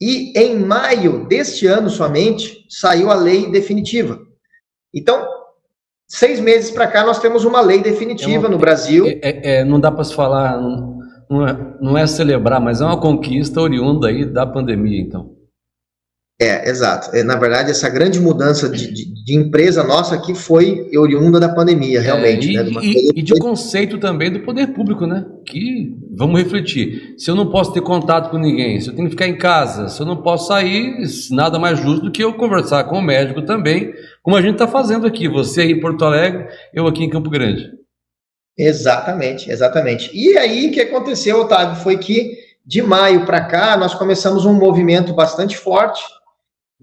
E 0.00 0.38
em 0.38 0.58
maio 0.58 1.26
deste 1.26 1.66
ano 1.66 1.88
somente, 1.88 2.66
saiu 2.68 3.10
a 3.10 3.14
lei 3.14 3.50
definitiva. 3.50 4.18
Então, 4.94 5.26
seis 6.06 6.40
meses 6.40 6.70
para 6.70 6.86
cá, 6.86 7.04
nós 7.04 7.18
temos 7.18 7.44
uma 7.44 7.60
lei 7.60 7.82
definitiva 7.82 8.46
é 8.46 8.48
uma, 8.48 8.48
no 8.48 8.58
Brasil. 8.58 9.06
É, 9.06 9.18
é, 9.22 9.56
é 9.60 9.64
não 9.64 9.80
dá 9.80 9.90
para 9.90 10.04
se 10.04 10.14
falar, 10.14 10.60
não, 10.60 10.98
não, 11.30 11.46
é, 11.46 11.76
não 11.80 11.98
é 11.98 12.06
celebrar, 12.06 12.60
mas 12.60 12.80
é 12.80 12.84
uma 12.84 13.00
conquista 13.00 13.60
oriunda 13.60 14.08
aí 14.08 14.24
da 14.24 14.46
pandemia, 14.46 15.00
então. 15.00 15.35
É, 16.38 16.68
exato. 16.68 17.16
É, 17.16 17.22
na 17.22 17.34
verdade, 17.36 17.70
essa 17.70 17.88
grande 17.88 18.20
mudança 18.20 18.68
de, 18.68 18.92
de, 18.92 19.24
de, 19.24 19.34
empresa 19.34 19.82
nossa 19.82 20.16
aqui 20.16 20.34
foi 20.34 20.86
oriunda 20.94 21.40
da 21.40 21.48
pandemia, 21.48 21.98
realmente. 21.98 22.54
É, 22.54 22.60
e, 22.60 22.74
né? 22.74 22.80
e, 22.82 23.20
e, 23.20 23.22
de 23.22 23.38
conceito 23.38 23.96
também 23.96 24.30
do 24.30 24.40
poder 24.40 24.66
público, 24.66 25.06
né? 25.06 25.24
Que, 25.46 25.96
vamos 26.14 26.38
refletir, 26.38 27.14
se 27.16 27.30
eu 27.30 27.34
não 27.34 27.50
posso 27.50 27.72
ter 27.72 27.80
contato 27.80 28.30
com 28.30 28.36
ninguém, 28.36 28.78
se 28.78 28.88
eu 28.90 28.94
tenho 28.94 29.08
que 29.08 29.12
ficar 29.12 29.26
em 29.26 29.38
casa, 29.38 29.88
se 29.88 29.98
eu 29.98 30.04
não 30.04 30.18
posso 30.18 30.48
sair, 30.48 30.98
nada 31.30 31.58
mais 31.58 31.80
justo 31.80 32.04
do 32.04 32.12
que 32.12 32.22
eu 32.22 32.34
conversar 32.34 32.84
com 32.84 32.98
o 32.98 33.02
médico 33.02 33.40
também, 33.40 33.94
como 34.22 34.36
a 34.36 34.42
gente 34.42 34.52
está 34.52 34.68
fazendo 34.68 35.06
aqui, 35.06 35.26
você 35.28 35.62
aí 35.62 35.72
em 35.72 35.80
Porto 35.80 36.04
Alegre, 36.04 36.48
eu 36.74 36.86
aqui 36.86 37.02
em 37.02 37.08
Campo 37.08 37.30
Grande. 37.30 37.70
Exatamente, 38.58 39.50
exatamente. 39.50 40.10
E 40.12 40.36
aí 40.36 40.68
o 40.68 40.72
que 40.72 40.82
aconteceu, 40.82 41.40
Otávio, 41.40 41.76
foi 41.76 41.96
que 41.96 42.44
de 42.66 42.82
maio 42.82 43.24
para 43.24 43.40
cá 43.40 43.74
nós 43.74 43.94
começamos 43.94 44.44
um 44.44 44.52
movimento 44.52 45.14
bastante 45.14 45.56
forte 45.56 46.02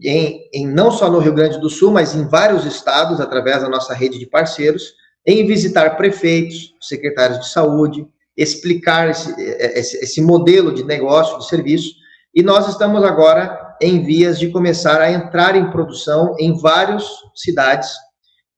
em, 0.02 0.50
em, 0.54 0.68
não 0.68 0.92
só 0.92 1.10
no 1.10 1.20
Rio 1.20 1.34
Grande 1.34 1.60
do 1.60 1.70
Sul, 1.70 1.92
mas 1.92 2.16
em 2.16 2.28
vários 2.28 2.66
estados, 2.66 3.20
através 3.20 3.62
da 3.62 3.70
nossa 3.70 3.94
rede 3.94 4.18
de 4.18 4.26
parceiros, 4.26 4.94
em 5.26 5.46
visitar 5.46 5.96
prefeitos, 5.96 6.74
secretários 6.82 7.40
de 7.40 7.50
saúde, 7.50 8.08
explicar 8.36 9.10
esse, 9.10 9.34
esse, 9.40 9.98
esse 9.98 10.22
modelo 10.22 10.74
de 10.74 10.84
negócio, 10.84 11.38
de 11.38 11.48
serviço, 11.48 11.94
e 12.34 12.42
nós 12.42 12.68
estamos 12.68 13.04
agora 13.04 13.76
em 13.80 14.04
vias 14.04 14.40
de 14.40 14.50
começar 14.50 15.00
a 15.00 15.12
entrar 15.12 15.56
em 15.56 15.70
produção 15.70 16.36
em 16.40 16.58
várias 16.60 17.06
cidades, 17.36 17.90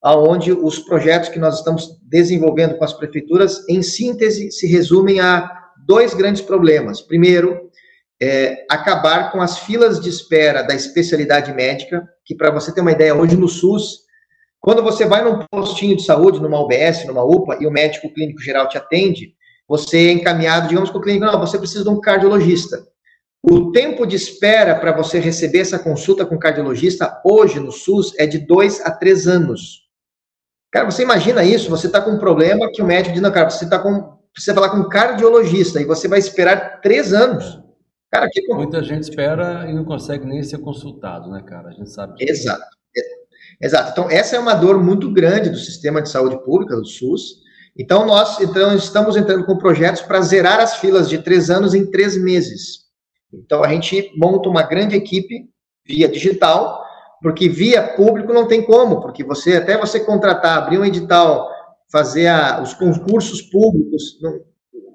aonde 0.02 0.54
os 0.54 0.80
projetos 0.80 1.30
que 1.30 1.40
nós 1.40 1.58
estamos 1.58 2.00
desenvolvendo 2.04 2.78
com 2.78 2.86
as 2.86 2.94
prefeituras, 2.94 3.68
em 3.68 3.82
síntese, 3.82 4.52
se 4.52 4.68
resumem 4.68 5.20
a 5.20 5.52
dois 5.86 6.14
grandes 6.14 6.42
problemas. 6.42 7.02
Primeiro, 7.02 7.65
é, 8.22 8.66
acabar 8.70 9.32
com 9.32 9.42
as 9.42 9.60
filas 9.60 10.00
de 10.00 10.10
espera 10.10 10.62
da 10.62 10.74
especialidade 10.74 11.54
médica, 11.54 12.08
que 12.24 12.36
para 12.36 12.52
você 12.52 12.74
ter 12.74 12.82
uma 12.82 12.92
ideia, 12.92 13.16
hoje 13.16 13.36
no 13.36 13.48
SUS, 13.48 14.06
quando 14.60 14.82
você 14.82 15.06
vai 15.06 15.24
num 15.24 15.46
postinho 15.52 15.96
de 15.96 16.04
saúde, 16.04 16.42
numa 16.42 16.60
UBS, 16.60 17.06
numa 17.06 17.24
UPA, 17.24 17.58
e 17.62 17.68
o 17.68 17.72
médico 17.72 18.12
clínico 18.14 18.42
geral 18.42 18.68
te 18.68 18.78
atende, 18.78 19.34
você 19.68 20.08
é 20.08 20.12
encaminhado, 20.12 20.68
digamos, 20.68 20.90
para 20.90 21.00
o 21.00 21.02
clínico, 21.02 21.26
não, 21.26 21.40
você 21.40 21.58
precisa 21.58 21.84
de 21.84 21.90
um 21.90 22.00
cardiologista. 22.00 22.84
O 23.44 23.72
tempo 23.72 24.08
de 24.08 24.16
espera 24.16 24.76
para 24.76 24.92
você 24.92 25.20
receber 25.20 25.60
essa 25.60 25.78
consulta 25.78 26.26
com 26.26 26.38
cardiologista, 26.38 27.22
hoje 27.24 27.60
no 27.60 27.72
SUS, 27.72 28.14
é 28.18 28.26
de 28.26 28.40
dois 28.40 28.82
a 28.82 28.92
três 28.92 29.28
anos. 29.28 29.84
Cara, 30.72 30.90
você 30.90 31.04
imagina 31.04 31.44
isso, 31.44 31.70
você 31.70 31.88
está 31.88 32.02
com 32.02 32.12
um 32.12 32.20
problema 32.20 32.70
que 32.72 32.82
o 32.82 32.86
médico 32.86 33.14
diz, 33.14 33.22
não, 33.22 33.32
cara, 33.32 33.50
você 33.50 33.66
está 33.66 33.78
com, 33.78 34.18
precisa 34.34 34.56
falar 34.56 34.70
com 34.70 34.78
um 34.78 34.90
cardiologista, 34.90 35.80
e 35.80 35.86
você 35.86 36.08
vai 36.08 36.18
esperar 36.18 36.82
três 36.82 37.14
anos. 37.14 37.65
Cara, 38.12 38.30
que... 38.30 38.42
Muita 38.54 38.84
gente 38.84 39.04
espera 39.04 39.70
e 39.70 39.74
não 39.74 39.84
consegue 39.84 40.26
nem 40.26 40.42
ser 40.44 40.60
consultado, 40.60 41.30
né, 41.30 41.44
cara? 41.44 41.70
A 41.70 41.72
gente 41.72 41.90
sabe. 41.90 42.16
Que... 42.16 42.30
Exato. 42.30 42.76
Exato. 43.62 43.92
Então, 43.92 44.10
essa 44.10 44.36
é 44.36 44.40
uma 44.40 44.54
dor 44.54 44.82
muito 44.84 45.12
grande 45.12 45.50
do 45.50 45.58
sistema 45.58 46.02
de 46.02 46.10
saúde 46.10 46.38
pública, 46.44 46.76
do 46.76 46.86
SUS. 46.86 47.44
Então, 47.78 48.06
nós 48.06 48.40
então, 48.40 48.76
estamos 48.76 49.16
entrando 49.16 49.46
com 49.46 49.58
projetos 49.58 50.02
para 50.02 50.22
zerar 50.22 50.60
as 50.60 50.78
filas 50.78 51.10
de 51.10 51.20
três 51.20 51.50
anos 51.50 51.74
em 51.74 51.90
três 51.90 52.18
meses. 52.18 52.86
Então, 53.34 53.64
a 53.64 53.68
gente 53.68 54.12
monta 54.18 54.50
uma 54.50 54.64
grande 54.64 54.96
equipe 54.96 55.50
via 55.86 56.08
digital, 56.08 56.84
porque 57.22 57.50
via 57.50 57.96
público 57.96 58.34
não 58.34 58.48
tem 58.48 58.66
como, 58.66 59.02
porque 59.02 59.24
você, 59.24 59.58
até 59.58 59.78
você 59.78 60.00
contratar, 60.00 60.58
abrir 60.58 60.80
um 60.80 60.86
edital, 60.86 61.50
fazer 61.92 62.28
a, 62.28 62.62
os 62.62 62.74
concursos 62.74 63.42
públicos, 63.42 64.20
não, 64.22 64.40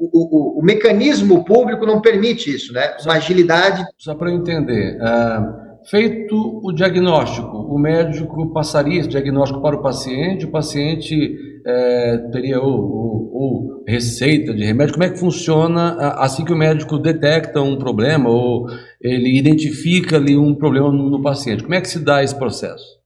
o, 0.00 0.56
o, 0.56 0.60
o, 0.60 0.62
mecanismo 0.62 1.44
público 1.44 1.84
não 1.84 2.00
permite 2.00 2.54
isso, 2.54 2.72
né? 2.72 2.96
Uma 3.04 3.14
agilidade. 3.14 3.84
Só 3.98 4.14
para 4.14 4.30
eu 4.30 4.36
entender, 4.36 4.96
uh, 4.96 5.86
feito 5.88 6.60
o 6.64 6.72
diagnóstico, 6.72 7.54
o 7.54 7.78
médico 7.78 8.50
passaria 8.52 9.00
esse 9.00 9.08
diagnóstico 9.08 9.60
para 9.60 9.76
o 9.76 9.82
paciente, 9.82 10.46
o 10.46 10.50
paciente 10.50 11.36
uh, 11.66 12.30
teria 12.30 12.60
o, 12.62 13.84
receita 13.86 14.54
de 14.54 14.64
remédio. 14.64 14.94
Como 14.94 15.04
é 15.04 15.10
que 15.10 15.18
funciona 15.18 15.96
uh, 15.96 16.22
assim 16.22 16.44
que 16.44 16.52
o 16.52 16.56
médico 16.56 16.98
detecta 16.98 17.60
um 17.60 17.76
problema 17.76 18.30
ou 18.30 18.66
ele 19.00 19.36
identifica 19.36 20.16
ali 20.16 20.36
um 20.36 20.54
problema 20.54 20.90
no, 20.90 21.10
no 21.10 21.22
paciente? 21.22 21.62
Como 21.62 21.74
é 21.74 21.80
que 21.80 21.88
se 21.88 21.98
dá 21.98 22.22
esse 22.22 22.38
processo? 22.38 23.00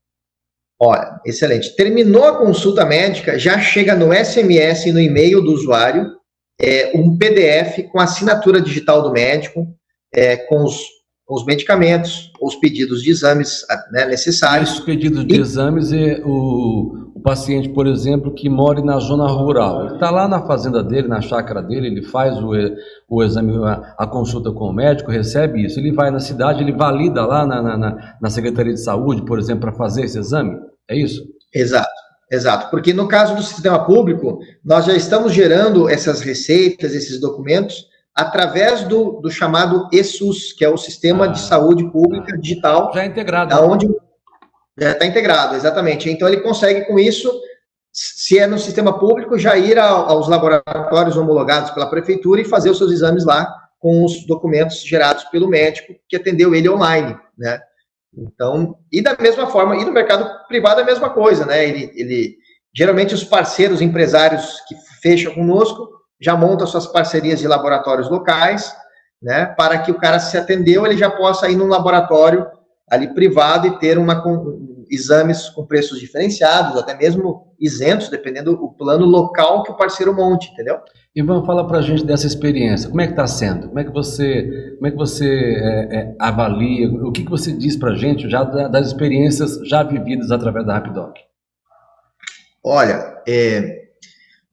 Olha, 0.79 1.19
excelente. 1.25 1.75
Terminou 1.75 2.25
a 2.25 2.37
consulta 2.37 2.85
médica, 2.85 3.39
já 3.39 3.57
chega 3.59 3.95
no 3.95 4.13
SMS 4.13 4.85
e 4.85 4.91
no 4.91 4.99
e-mail 4.99 5.41
do 5.41 5.53
usuário 5.53 6.05
é, 6.59 6.91
um 6.95 7.17
PDF 7.17 7.89
com 7.91 7.99
assinatura 7.99 8.61
digital 8.61 9.01
do 9.01 9.11
médico, 9.11 9.67
é, 10.13 10.37
com, 10.37 10.63
os, 10.63 10.79
os, 11.29 11.45
medicamentos, 11.45 12.31
os 12.41 12.55
pedidos 12.55 13.01
de 13.01 13.11
exames 13.11 13.65
né, 13.91 14.05
necessários. 14.05 14.73
Os 14.73 14.79
pedidos 14.79 15.25
de 15.25 15.35
e... 15.35 15.39
exames 15.39 15.91
é 15.91 16.21
o, 16.23 17.11
o 17.15 17.19
paciente, 17.21 17.69
por 17.69 17.87
exemplo, 17.87 18.33
que 18.33 18.47
mora 18.47 18.81
na 18.81 18.97
zona 18.99 19.27
rural. 19.27 19.85
Ele 19.85 19.95
está 19.95 20.09
lá 20.09 20.27
na 20.27 20.45
fazenda 20.45 20.81
dele, 20.81 21.07
na 21.07 21.21
chácara 21.21 21.61
dele, 21.61 21.87
ele 21.87 22.03
faz 22.03 22.37
o, 22.37 22.51
o 23.09 23.23
exame, 23.23 23.53
a, 23.65 23.95
a, 23.97 24.07
consulta 24.07 24.51
com 24.51 24.69
o 24.69 24.73
médico, 24.73 25.11
recebe 25.11 25.65
isso. 25.65 25.79
Ele 25.79 25.91
vai 25.91 26.09
na 26.09 26.19
cidade, 26.19 26.63
ele 26.63 26.71
valida 26.71 27.25
lá 27.25 27.45
na, 27.45 27.77
na, 27.77 28.17
na 28.21 28.29
Secretaria 28.29 28.73
de 28.73 28.81
Saúde, 28.81 29.25
por 29.25 29.37
exemplo, 29.37 29.61
para 29.61 29.73
fazer 29.73 30.05
esse 30.05 30.17
exame. 30.17 30.57
É 30.89 30.95
isso? 30.95 31.21
Exato. 31.53 32.04
Exato, 32.31 32.71
porque 32.71 32.91
no 32.91 33.07
caso 33.07 33.35
do 33.35 33.43
sistema 33.43 33.85
público, 33.85 34.39
nós 34.63 34.85
já 34.85 34.93
estamos 34.93 35.31
gerando 35.31 35.87
essas 35.87 36.21
receitas, 36.21 36.95
esses 36.95 37.19
documentos, 37.19 37.87
através 38.15 38.83
do, 38.83 39.19
do 39.21 39.29
chamado 39.29 39.87
ESUS, 39.91 40.53
que 40.53 40.63
é 40.65 40.69
o 40.69 40.77
Sistema 40.77 41.25
ah, 41.25 41.27
de 41.27 41.39
Saúde 41.39 41.89
Pública 41.91 42.37
Digital. 42.37 42.91
Já 42.93 43.03
é 43.03 43.05
integrado. 43.05 43.55
Onde, 43.61 43.87
já 44.77 44.91
está 44.91 45.05
integrado, 45.05 45.55
exatamente. 45.55 46.09
Então, 46.09 46.27
ele 46.27 46.41
consegue, 46.41 46.85
com 46.85 46.97
isso, 46.97 47.31
se 47.91 48.39
é 48.39 48.47
no 48.47 48.57
sistema 48.57 48.97
público, 48.97 49.37
já 49.37 49.55
ir 49.57 49.77
aos 49.77 50.27
laboratórios 50.27 51.17
homologados 51.17 51.71
pela 51.71 51.89
prefeitura 51.89 52.41
e 52.41 52.45
fazer 52.45 52.69
os 52.69 52.77
seus 52.77 52.91
exames 52.91 53.23
lá 53.23 53.53
com 53.79 54.03
os 54.03 54.25
documentos 54.25 54.81
gerados 54.81 55.25
pelo 55.25 55.47
médico 55.47 55.93
que 56.09 56.15
atendeu 56.15 56.55
ele 56.55 56.69
online, 56.69 57.15
né? 57.37 57.61
Então, 58.17 58.77
e 58.91 59.01
da 59.01 59.15
mesma 59.19 59.47
forma, 59.47 59.75
e 59.75 59.85
no 59.85 59.91
mercado 59.91 60.47
privado 60.47 60.79
é 60.79 60.83
a 60.83 60.85
mesma 60.85 61.09
coisa, 61.09 61.45
né? 61.45 61.67
Ele, 61.67 61.91
ele 61.95 62.37
geralmente 62.73 63.13
os 63.13 63.23
parceiros 63.23 63.81
empresários 63.81 64.61
que 64.67 64.75
fecham 65.01 65.33
conosco 65.33 65.89
já 66.19 66.35
montam 66.35 66.65
suas 66.65 66.87
parcerias 66.87 67.39
de 67.39 67.47
laboratórios 67.47 68.09
locais, 68.09 68.73
né? 69.21 69.45
Para 69.45 69.79
que 69.79 69.91
o 69.91 69.99
cara 69.99 70.19
se 70.19 70.37
atendeu, 70.37 70.85
ele 70.85 70.97
já 70.97 71.09
possa 71.09 71.49
ir 71.49 71.55
num 71.55 71.67
laboratório 71.67 72.45
ali 72.89 73.13
privado 73.13 73.67
e 73.67 73.79
ter 73.79 73.97
uma 73.97 74.21
exames 74.89 75.49
com 75.49 75.65
preços 75.65 75.99
diferenciados, 75.99 76.77
até 76.77 76.95
mesmo 76.95 77.53
isentos, 77.59 78.09
dependendo 78.09 78.55
do 78.55 78.69
plano 78.69 79.05
local 79.05 79.63
que 79.63 79.71
o 79.71 79.77
parceiro 79.77 80.13
monte, 80.13 80.51
entendeu? 80.51 80.79
Ivan, 81.15 81.45
fala 81.45 81.65
para 81.65 81.79
a 81.79 81.81
gente 81.81 82.05
dessa 82.05 82.27
experiência. 82.27 82.89
Como 82.89 82.99
é 82.99 83.05
que 83.05 83.13
está 83.13 83.25
sendo? 83.25 83.67
Como 83.67 83.79
é 83.79 83.83
que 83.83 83.91
você, 83.91 84.75
como 84.75 84.87
é 84.87 84.91
que 84.91 84.97
você 84.97 85.27
é, 85.27 85.97
é, 85.97 86.15
avalia? 86.19 86.89
O 86.89 87.11
que, 87.11 87.23
que 87.23 87.29
você 87.29 87.53
diz 87.53 87.77
para 87.77 87.91
a 87.91 87.95
gente 87.95 88.29
já 88.29 88.43
das 88.43 88.87
experiências 88.87 89.57
já 89.67 89.81
vividas 89.81 90.31
através 90.31 90.65
da 90.65 90.73
Rapidoc? 90.73 91.15
Olha, 92.63 93.21
é, 93.27 93.85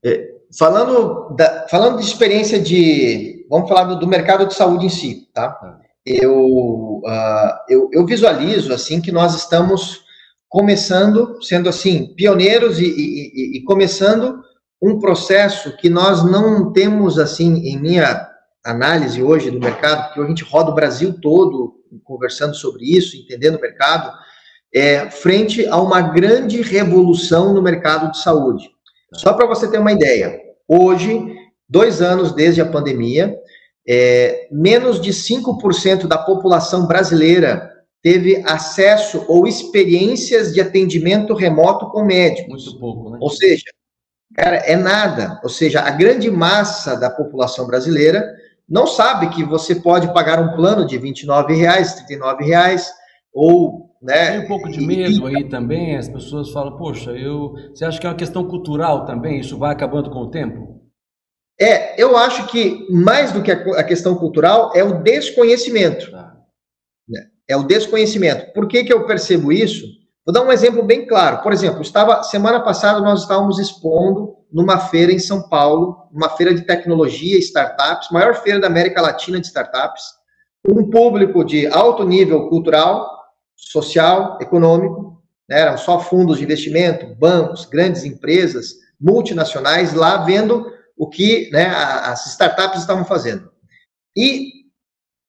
é, 0.05 0.29
falando, 0.57 1.35
da, 1.35 1.67
falando 1.69 1.99
de 1.99 2.05
experiência 2.05 2.61
de, 2.61 3.47
vamos 3.49 3.69
falar 3.69 3.85
do, 3.85 3.99
do, 3.99 4.07
mercado 4.07 4.47
de 4.47 4.55
saúde 4.55 4.87
em 4.87 4.91
si, 4.91 5.29
tá? 5.33 5.49
tá. 5.49 5.81
Eu, 6.05 7.01
uh, 7.05 7.53
eu, 7.69 7.89
eu 7.93 8.05
visualizo 8.05 8.73
assim 8.73 9.01
que 9.01 9.11
nós 9.11 9.35
estamos 9.35 10.02
começando, 10.53 11.43
sendo 11.43 11.67
assim 11.67 12.15
pioneiros 12.15 12.79
e, 12.79 12.85
e, 12.85 13.57
e 13.57 13.65
começando 13.65 14.39
um 14.83 14.99
processo 14.99 15.75
que 15.79 15.89
nós 15.89 16.23
não 16.23 16.73
temos, 16.73 17.19
assim, 17.19 17.55
em 17.67 17.81
minha, 17.81 18.29
análise 18.63 19.23
hoje 19.23 19.51
do 19.51 19.59
mercado, 19.59 20.07
porque 20.07 20.21
a 20.21 20.27
gente 20.27 20.45
roda 20.45 20.71
o 20.71 20.75
Brasil 20.75 21.19
todo 21.21 21.75
conversando 22.05 22.55
sobre 22.55 22.85
isso, 22.85 23.17
entendendo 23.17 23.57
o 23.57 23.61
mercado, 23.61 24.13
é, 24.75 25.11
frente 25.11 25.67
a 25.67 25.81
uma 25.81 26.01
grande 26.01 26.61
revolução 26.61 27.55
no 27.55 27.63
mercado 27.63 28.13
de 28.13 28.19
saúde. 28.19 28.69
Só 29.15 29.33
para 29.33 29.47
você 29.47 29.71
ter 29.71 29.79
uma 29.79 29.93
ideia, 29.93 30.39
hoje, 30.69 31.35
dois 31.69 32.03
anos 32.03 32.33
desde 32.33 32.61
a 32.61 32.67
pandemia, 32.67 33.35
é, 33.89 34.49
menos 34.53 35.01
de 35.01 35.13
5% 35.13 36.07
da 36.07 36.19
população 36.19 36.87
brasileira 36.87 37.72
teve 38.03 38.43
acesso 38.47 39.25
ou 39.29 39.47
experiências 39.47 40.53
de 40.53 40.61
atendimento 40.61 41.35
remoto 41.35 41.89
com 41.91 42.05
médicos. 42.05 42.65
Muito 42.67 42.81
pouco, 42.81 43.11
né? 43.11 43.19
Ou 43.21 43.31
seja, 43.31 43.65
cara, 44.35 44.57
é 44.57 44.77
nada. 44.77 45.41
Ou 45.43 45.49
seja, 45.49 45.81
a 45.81 45.91
grande 45.91 46.31
massa 46.31 46.97
da 46.97 47.09
população 47.09 47.67
brasileira 47.67 48.35
não 48.69 48.87
sabe 48.87 49.29
que 49.31 49.45
você 49.45 49.77
pode 49.77 50.13
pagar 50.13 50.41
um 50.41 50.57
plano 50.57 50.85
de 50.85 50.97
R$ 50.97 51.11
29,00, 51.11 52.39
R$ 52.39 52.45
reais 52.45 52.91
ou 53.33 53.93
né? 54.03 54.33
Tem 54.33 54.41
um 54.41 54.49
pouco 54.49 54.69
de 54.69 54.85
medo 54.85 55.27
aí 55.27 55.49
também, 55.49 55.97
as 55.97 56.09
pessoas 56.09 56.51
falam, 56.51 56.77
poxa, 56.77 57.13
eu. 57.13 57.55
Você 57.73 57.85
acha 57.85 58.01
que 58.01 58.07
é 58.07 58.11
uma 58.11 58.17
questão 58.17 58.45
cultural 58.45 59.07
também? 59.07 59.39
Isso 59.39 59.57
vai 59.57 59.73
acabando 59.73 60.11
com 60.11 60.19
o 60.19 60.31
tempo? 60.31 60.83
É, 61.61 62.03
eu 62.03 62.17
acho 62.17 62.49
que 62.49 62.89
mais 62.91 63.31
do 63.31 63.43
que 63.43 63.53
a 63.53 63.85
questão 63.85 64.17
cultural 64.17 64.73
é 64.75 64.83
o 64.83 65.03
desconhecimento. 65.03 66.11
Tá. 66.11 66.32
É 67.49 67.57
o 67.57 67.65
desconhecimento. 67.65 68.53
Por 68.53 68.69
que, 68.69 68.85
que 68.85 68.93
eu 68.93 69.07
percebo 69.07 69.53
isso? 69.53 69.87
Vou 70.25 70.33
dar 70.33 70.43
um 70.43 70.53
exemplo 70.53 70.83
bem 70.83 71.07
claro. 71.07 71.43
Por 71.43 71.53
exemplo, 71.53 71.83
estava 71.83 72.23
semana 72.23 72.61
passada 72.61 73.01
nós 73.01 73.23
estávamos 73.23 73.59
expondo 73.59 74.37
numa 74.53 74.79
feira 74.79 75.13
em 75.13 75.19
São 75.19 75.49
Paulo, 75.49 76.09
uma 76.13 76.29
feira 76.29 76.55
de 76.55 76.63
tecnologia 76.63 77.37
e 77.37 77.41
startups, 77.41 78.09
maior 78.11 78.35
feira 78.35 78.61
da 78.61 78.67
América 78.67 79.01
Latina 79.01 79.41
de 79.41 79.47
startups, 79.47 80.03
um 80.69 80.89
público 80.89 81.43
de 81.43 81.67
alto 81.67 82.05
nível 82.05 82.49
cultural, 82.49 83.11
social, 83.57 84.39
econômico, 84.41 85.21
né? 85.49 85.61
eram 85.61 85.79
só 85.79 85.99
fundos 85.99 86.39
de 86.39 86.45
investimento, 86.45 87.15
bancos, 87.17 87.65
grandes 87.65 88.05
empresas, 88.05 88.75
multinacionais 89.01 89.93
lá 89.95 90.19
vendo 90.19 90.71
o 90.97 91.09
que 91.09 91.51
né, 91.51 91.67
as 91.67 92.27
startups 92.27 92.81
estavam 92.81 93.05
fazendo. 93.05 93.51
E 94.17 94.62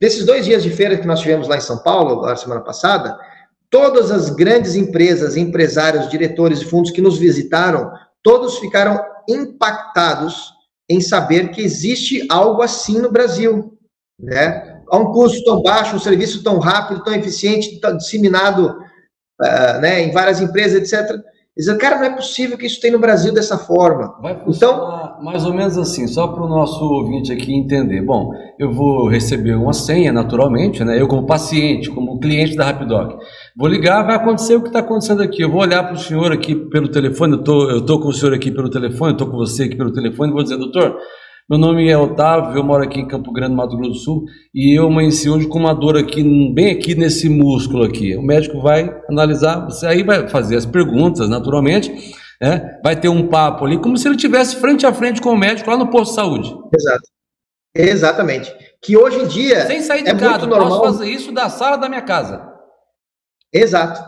desses 0.04 0.26
dois 0.26 0.44
dias 0.44 0.62
de 0.62 0.70
feira 0.70 0.98
que 0.98 1.08
nós 1.08 1.22
tivemos 1.22 1.48
lá 1.48 1.56
em 1.56 1.62
São 1.62 1.78
Paulo, 1.78 2.26
na 2.26 2.36
semana 2.36 2.60
passada, 2.60 3.18
todas 3.70 4.12
as 4.12 4.30
grandes 4.30 4.76
empresas, 4.76 5.38
empresários, 5.38 6.10
diretores 6.10 6.60
de 6.60 6.66
fundos 6.66 6.92
que 6.92 7.02
nos 7.02 7.18
visitaram, 7.18 7.90
todos 8.22 8.58
ficaram 8.58 9.02
impactados 9.30 10.52
em 10.90 11.00
saber 11.00 11.52
que 11.52 11.62
existe 11.62 12.28
algo 12.30 12.62
assim 12.62 13.00
no 13.00 13.10
Brasil, 13.10 13.78
né? 14.20 14.82
A 14.92 14.98
um 14.98 15.14
custo 15.14 15.42
tão 15.46 15.62
baixo, 15.62 15.96
um 15.96 16.00
serviço 16.00 16.44
tão 16.44 16.60
rápido, 16.60 17.02
tão 17.02 17.16
eficiente, 17.16 17.80
tão 17.80 17.96
disseminado 17.96 18.76
uh, 19.42 19.80
né, 19.80 20.02
em 20.02 20.12
várias 20.12 20.42
empresas, 20.42 20.94
etc. 20.94 21.16
Dizendo, 21.56 21.78
cara, 21.78 21.98
não 21.98 22.06
é 22.06 22.16
possível 22.16 22.58
que 22.58 22.66
isso 22.66 22.82
tenha 22.82 22.94
no 22.94 23.00
Brasil 23.00 23.32
dessa 23.32 23.60
forma. 23.60 24.16
Vai 24.20 24.42
então, 24.48 25.22
mais 25.22 25.46
ou 25.46 25.54
menos 25.54 25.78
assim, 25.78 26.08
só 26.08 26.28
para 26.28 26.44
o 26.44 26.48
nosso 26.48 26.84
ouvinte 26.84 27.32
aqui 27.32 27.54
entender. 27.54 28.02
Bom, 28.02 28.32
eu 28.58 28.72
vou 28.72 29.08
receber 29.08 29.54
uma 29.54 29.72
senha, 29.72 30.12
naturalmente, 30.12 30.84
né? 30.84 31.00
Eu 31.00 31.08
como 31.08 31.28
paciente, 31.28 31.92
como 31.92 32.20
cliente 32.20 32.56
da 32.56 32.66
Rapidoc. 32.66 33.20
Vou 33.56 33.68
ligar, 33.68 34.02
vai 34.02 34.16
acontecer 34.16 34.56
o 34.56 34.62
que 34.62 34.70
está 34.70 34.80
acontecendo 34.80 35.22
aqui. 35.22 35.44
Eu 35.44 35.52
vou 35.52 35.62
olhar 35.62 35.84
para 35.84 35.94
o 35.94 36.00
senhor 36.00 36.32
aqui 36.32 36.56
pelo 36.56 36.90
telefone, 36.90 37.34
eu 37.34 37.44
tô, 37.44 37.64
estou 37.70 37.86
tô 37.86 38.00
com 38.00 38.08
o 38.08 38.14
senhor 38.14 38.34
aqui 38.34 38.50
pelo 38.50 38.70
telefone, 38.72 39.12
estou 39.12 39.30
com 39.30 39.38
você 39.38 39.66
aqui 39.66 39.76
pelo 39.76 39.94
telefone, 39.94 40.34
vou 40.34 40.42
dizer, 40.42 40.58
doutor, 40.58 40.98
meu 41.50 41.60
nome 41.60 41.90
é 41.90 41.98
Otávio, 41.98 42.58
eu 42.58 42.64
moro 42.64 42.84
aqui 42.84 43.00
em 43.00 43.08
Campo 43.08 43.32
Grande, 43.34 43.54
Mato 43.54 43.76
Grosso 43.76 43.92
do 43.92 43.98
Sul, 43.98 44.26
e 44.54 44.78
eu 44.78 44.88
amanheci 44.88 45.30
hoje 45.30 45.48
com 45.48 45.60
uma 45.60 45.74
dor 45.74 45.98
aqui, 45.98 46.24
bem 46.54 46.72
aqui 46.72 46.96
nesse 46.96 47.28
músculo 47.28 47.84
aqui. 47.84 48.16
O 48.16 48.22
médico 48.22 48.62
vai 48.62 48.90
analisar, 49.10 49.66
você 49.66 49.86
aí 49.86 50.04
vai 50.04 50.28
fazer 50.30 50.56
as 50.56 50.66
perguntas, 50.66 51.28
naturalmente, 51.28 52.14
né? 52.42 52.80
vai 52.84 52.96
ter 52.96 53.10
um 53.10 53.28
papo 53.28 53.66
ali, 53.66 53.78
como 53.78 53.98
se 53.98 54.08
ele 54.08 54.16
tivesse 54.16 54.56
frente 54.56 54.86
a 54.86 54.94
frente 54.94 55.22
com 55.22 55.32
o 55.32 55.38
médico 55.38 55.70
lá 55.70 55.76
no 55.76 55.90
posto 55.90 56.12
de 56.12 56.16
saúde. 56.16 56.56
Exato. 56.74 57.04
Exatamente. 57.76 58.54
Que 58.82 58.96
hoje 58.96 59.20
em 59.20 59.28
dia. 59.28 59.66
Sem 59.66 59.82
sair 59.82 60.04
de 60.04 60.12
é 60.12 60.16
casa, 60.16 60.46
normal... 60.46 60.70
posso 60.70 60.98
fazer 60.98 61.10
isso 61.10 61.32
da 61.32 61.50
sala 61.50 61.76
da 61.78 61.90
minha 61.90 62.04
casa. 62.04 62.54
Exato, 63.52 64.02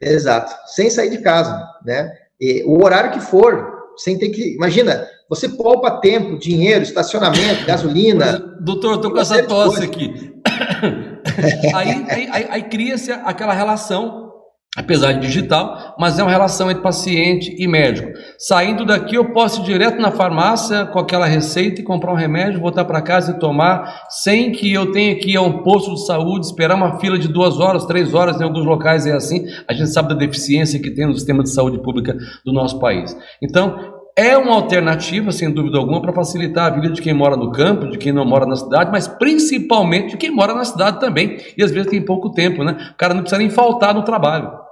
exato. 0.00 0.52
Sem 0.66 0.90
sair 0.90 1.10
de 1.10 1.18
casa, 1.18 1.66
né? 1.84 2.10
E 2.40 2.64
o 2.64 2.82
horário 2.84 3.12
que 3.12 3.20
for, 3.20 3.92
sem 3.96 4.18
ter 4.18 4.30
que. 4.30 4.54
Imagina, 4.54 5.06
você 5.28 5.48
poupa 5.48 5.90
tempo, 6.00 6.38
dinheiro, 6.38 6.82
estacionamento, 6.82 7.64
gasolina. 7.64 8.38
Doutor, 8.60 8.96
estou 8.96 9.10
com 9.10 9.18
essa 9.18 9.42
tosse 9.44 9.84
aqui. 9.84 10.32
aí, 11.74 12.04
aí, 12.08 12.28
aí, 12.30 12.46
aí 12.50 12.62
cria-se 12.64 13.10
aquela 13.12 13.54
relação, 13.54 14.30
apesar 14.76 15.12
de 15.12 15.20
digital, 15.20 15.96
mas 15.98 16.18
é 16.18 16.22
uma 16.22 16.30
relação 16.30 16.70
entre 16.70 16.82
paciente 16.82 17.54
e 17.58 17.66
médico. 17.66 18.10
Saindo 18.38 18.84
daqui, 18.84 19.14
eu 19.14 19.32
posso 19.32 19.62
ir 19.62 19.64
direto 19.64 20.00
na 20.00 20.10
farmácia 20.10 20.84
com 20.86 20.98
aquela 20.98 21.26
receita 21.26 21.80
e 21.80 21.84
comprar 21.84 22.12
um 22.12 22.16
remédio, 22.16 22.60
voltar 22.60 22.84
para 22.84 23.00
casa 23.00 23.32
e 23.32 23.38
tomar, 23.38 24.02
sem 24.10 24.52
que 24.52 24.72
eu 24.72 24.92
tenha 24.92 25.14
que 25.16 25.30
ir 25.30 25.36
a 25.36 25.42
um 25.42 25.62
posto 25.62 25.94
de 25.94 26.04
saúde, 26.04 26.46
esperar 26.46 26.74
uma 26.74 26.98
fila 26.98 27.18
de 27.18 27.28
duas 27.28 27.58
horas, 27.58 27.86
três 27.86 28.12
horas, 28.12 28.40
em 28.40 28.44
alguns 28.44 28.66
locais 28.66 29.06
é 29.06 29.12
assim. 29.12 29.46
A 29.68 29.72
gente 29.72 29.90
sabe 29.92 30.10
da 30.10 30.14
deficiência 30.14 30.80
que 30.80 30.90
tem 30.90 31.06
no 31.06 31.14
sistema 31.14 31.42
de 31.42 31.50
saúde 31.50 31.82
pública 31.82 32.16
do 32.44 32.52
nosso 32.52 32.78
país. 32.78 33.16
Então, 33.42 34.01
é 34.16 34.36
uma 34.36 34.54
alternativa, 34.54 35.32
sem 35.32 35.50
dúvida 35.50 35.78
alguma, 35.78 36.00
para 36.00 36.12
facilitar 36.12 36.66
a 36.66 36.74
vida 36.74 36.90
de 36.92 37.00
quem 37.00 37.14
mora 37.14 37.36
no 37.36 37.50
campo, 37.52 37.88
de 37.88 37.98
quem 37.98 38.12
não 38.12 38.24
mora 38.24 38.46
na 38.46 38.56
cidade, 38.56 38.90
mas 38.90 39.08
principalmente 39.08 40.10
de 40.10 40.16
quem 40.16 40.30
mora 40.30 40.54
na 40.54 40.64
cidade 40.64 41.00
também. 41.00 41.38
E 41.56 41.62
às 41.62 41.70
vezes 41.70 41.90
tem 41.90 42.04
pouco 42.04 42.30
tempo, 42.30 42.62
né? 42.62 42.90
O 42.92 42.96
cara 42.96 43.14
não 43.14 43.22
precisa 43.22 43.38
nem 43.38 43.50
faltar 43.50 43.94
no 43.94 44.04
trabalho. 44.04 44.62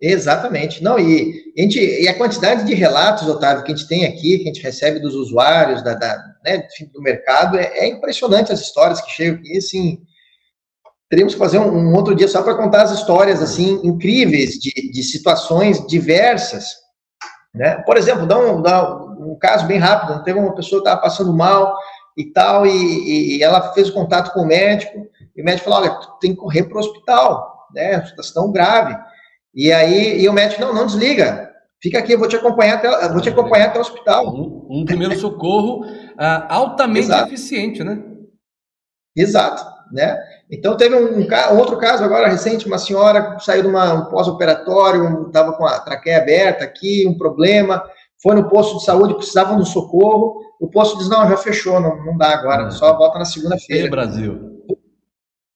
Exatamente. 0.00 0.82
Não, 0.82 0.98
e, 0.98 1.52
a, 1.56 1.62
gente, 1.62 1.78
e 1.78 2.08
a 2.08 2.18
quantidade 2.18 2.66
de 2.66 2.74
relatos, 2.74 3.28
Otávio, 3.28 3.62
que 3.62 3.72
a 3.72 3.76
gente 3.76 3.86
tem 3.86 4.04
aqui, 4.04 4.38
que 4.38 4.42
a 4.42 4.52
gente 4.52 4.62
recebe 4.62 4.98
dos 4.98 5.14
usuários, 5.14 5.80
da, 5.82 5.94
da 5.94 6.18
né, 6.44 6.66
do 6.92 7.00
mercado, 7.00 7.56
é, 7.56 7.78
é, 7.78 7.86
impressionante 7.86 8.52
as 8.52 8.60
histórias 8.60 9.00
que 9.00 9.12
chegam 9.12 9.38
aqui, 9.38 9.56
assim, 9.56 10.00
teríamos 11.08 11.34
que 11.34 11.38
fazer 11.38 11.58
um, 11.58 11.70
um 11.70 11.94
outro 11.94 12.16
dia 12.16 12.26
só 12.26 12.42
para 12.42 12.56
contar 12.56 12.82
as 12.82 12.90
histórias, 12.90 13.40
assim, 13.40 13.80
incríveis 13.84 14.54
de, 14.54 14.72
de 14.90 15.02
situações 15.04 15.86
diversas, 15.86 16.81
né? 17.54 17.76
Por 17.82 17.96
exemplo, 17.96 18.26
dá 18.26 18.38
um, 18.38 18.62
dá 18.62 18.94
um 18.94 19.36
caso 19.38 19.66
bem 19.66 19.78
rápido, 19.78 20.22
teve 20.24 20.38
uma 20.38 20.54
pessoa 20.54 20.82
que 20.82 20.88
estava 20.88 21.02
passando 21.02 21.32
mal 21.32 21.76
e 22.16 22.24
tal, 22.24 22.66
e, 22.66 23.38
e, 23.38 23.42
ela 23.42 23.72
fez 23.72 23.88
o 23.88 23.94
contato 23.94 24.32
com 24.32 24.40
o 24.40 24.46
médico, 24.46 25.06
e 25.34 25.40
o 25.40 25.44
médico 25.44 25.68
falou, 25.68 25.80
olha, 25.80 25.94
tu 25.94 26.18
tem 26.20 26.32
que 26.32 26.40
correr 26.40 26.64
para 26.64 26.76
o 26.76 26.80
hospital, 26.80 27.68
né, 27.74 28.04
situação 28.04 28.52
grave. 28.52 28.96
E 29.54 29.72
aí, 29.72 30.20
e 30.20 30.28
o 30.28 30.32
médico, 30.32 30.60
não, 30.60 30.74
não 30.74 30.86
desliga, 30.86 31.50
fica 31.82 31.98
aqui, 31.98 32.12
eu 32.12 32.18
vou 32.18 32.28
te 32.28 32.36
acompanhar 32.36 32.76
até, 32.76 33.08
vou 33.08 33.20
te 33.20 33.28
acompanhar 33.28 33.68
até 33.68 33.78
o 33.78 33.82
hospital. 33.82 34.26
Um, 34.28 34.66
um 34.70 34.84
primeiro 34.84 35.18
socorro 35.18 35.84
uh, 35.84 36.46
altamente 36.48 37.10
eficiente, 37.10 37.82
né? 37.82 38.02
Exato, 39.16 39.64
né? 39.92 40.18
Então, 40.52 40.76
teve 40.76 40.94
um, 40.94 41.18
um, 41.18 41.58
outro 41.58 41.78
caso 41.78 42.04
agora 42.04 42.28
recente, 42.28 42.66
uma 42.66 42.76
senhora 42.76 43.38
saiu 43.40 43.62
de 43.62 43.68
uma, 43.68 43.94
um 43.94 44.04
pós-operatório, 44.10 45.28
estava 45.28 45.54
com 45.54 45.64
a 45.64 45.80
traqueia 45.80 46.18
aberta 46.18 46.62
aqui, 46.62 47.06
um 47.08 47.16
problema, 47.16 47.82
foi 48.22 48.34
no 48.34 48.50
posto 48.50 48.76
de 48.76 48.84
saúde, 48.84 49.14
precisavam 49.14 49.56
de 49.56 49.62
um 49.62 49.64
socorro, 49.64 50.42
o 50.60 50.68
posto 50.68 50.98
diz, 50.98 51.08
não, 51.08 51.26
já 51.26 51.38
fechou, 51.38 51.80
não, 51.80 52.04
não 52.04 52.18
dá 52.18 52.34
agora, 52.34 52.70
só 52.70 52.94
volta 52.94 53.18
na 53.18 53.24
segunda-feira. 53.24 53.88
Brasil. 53.88 54.62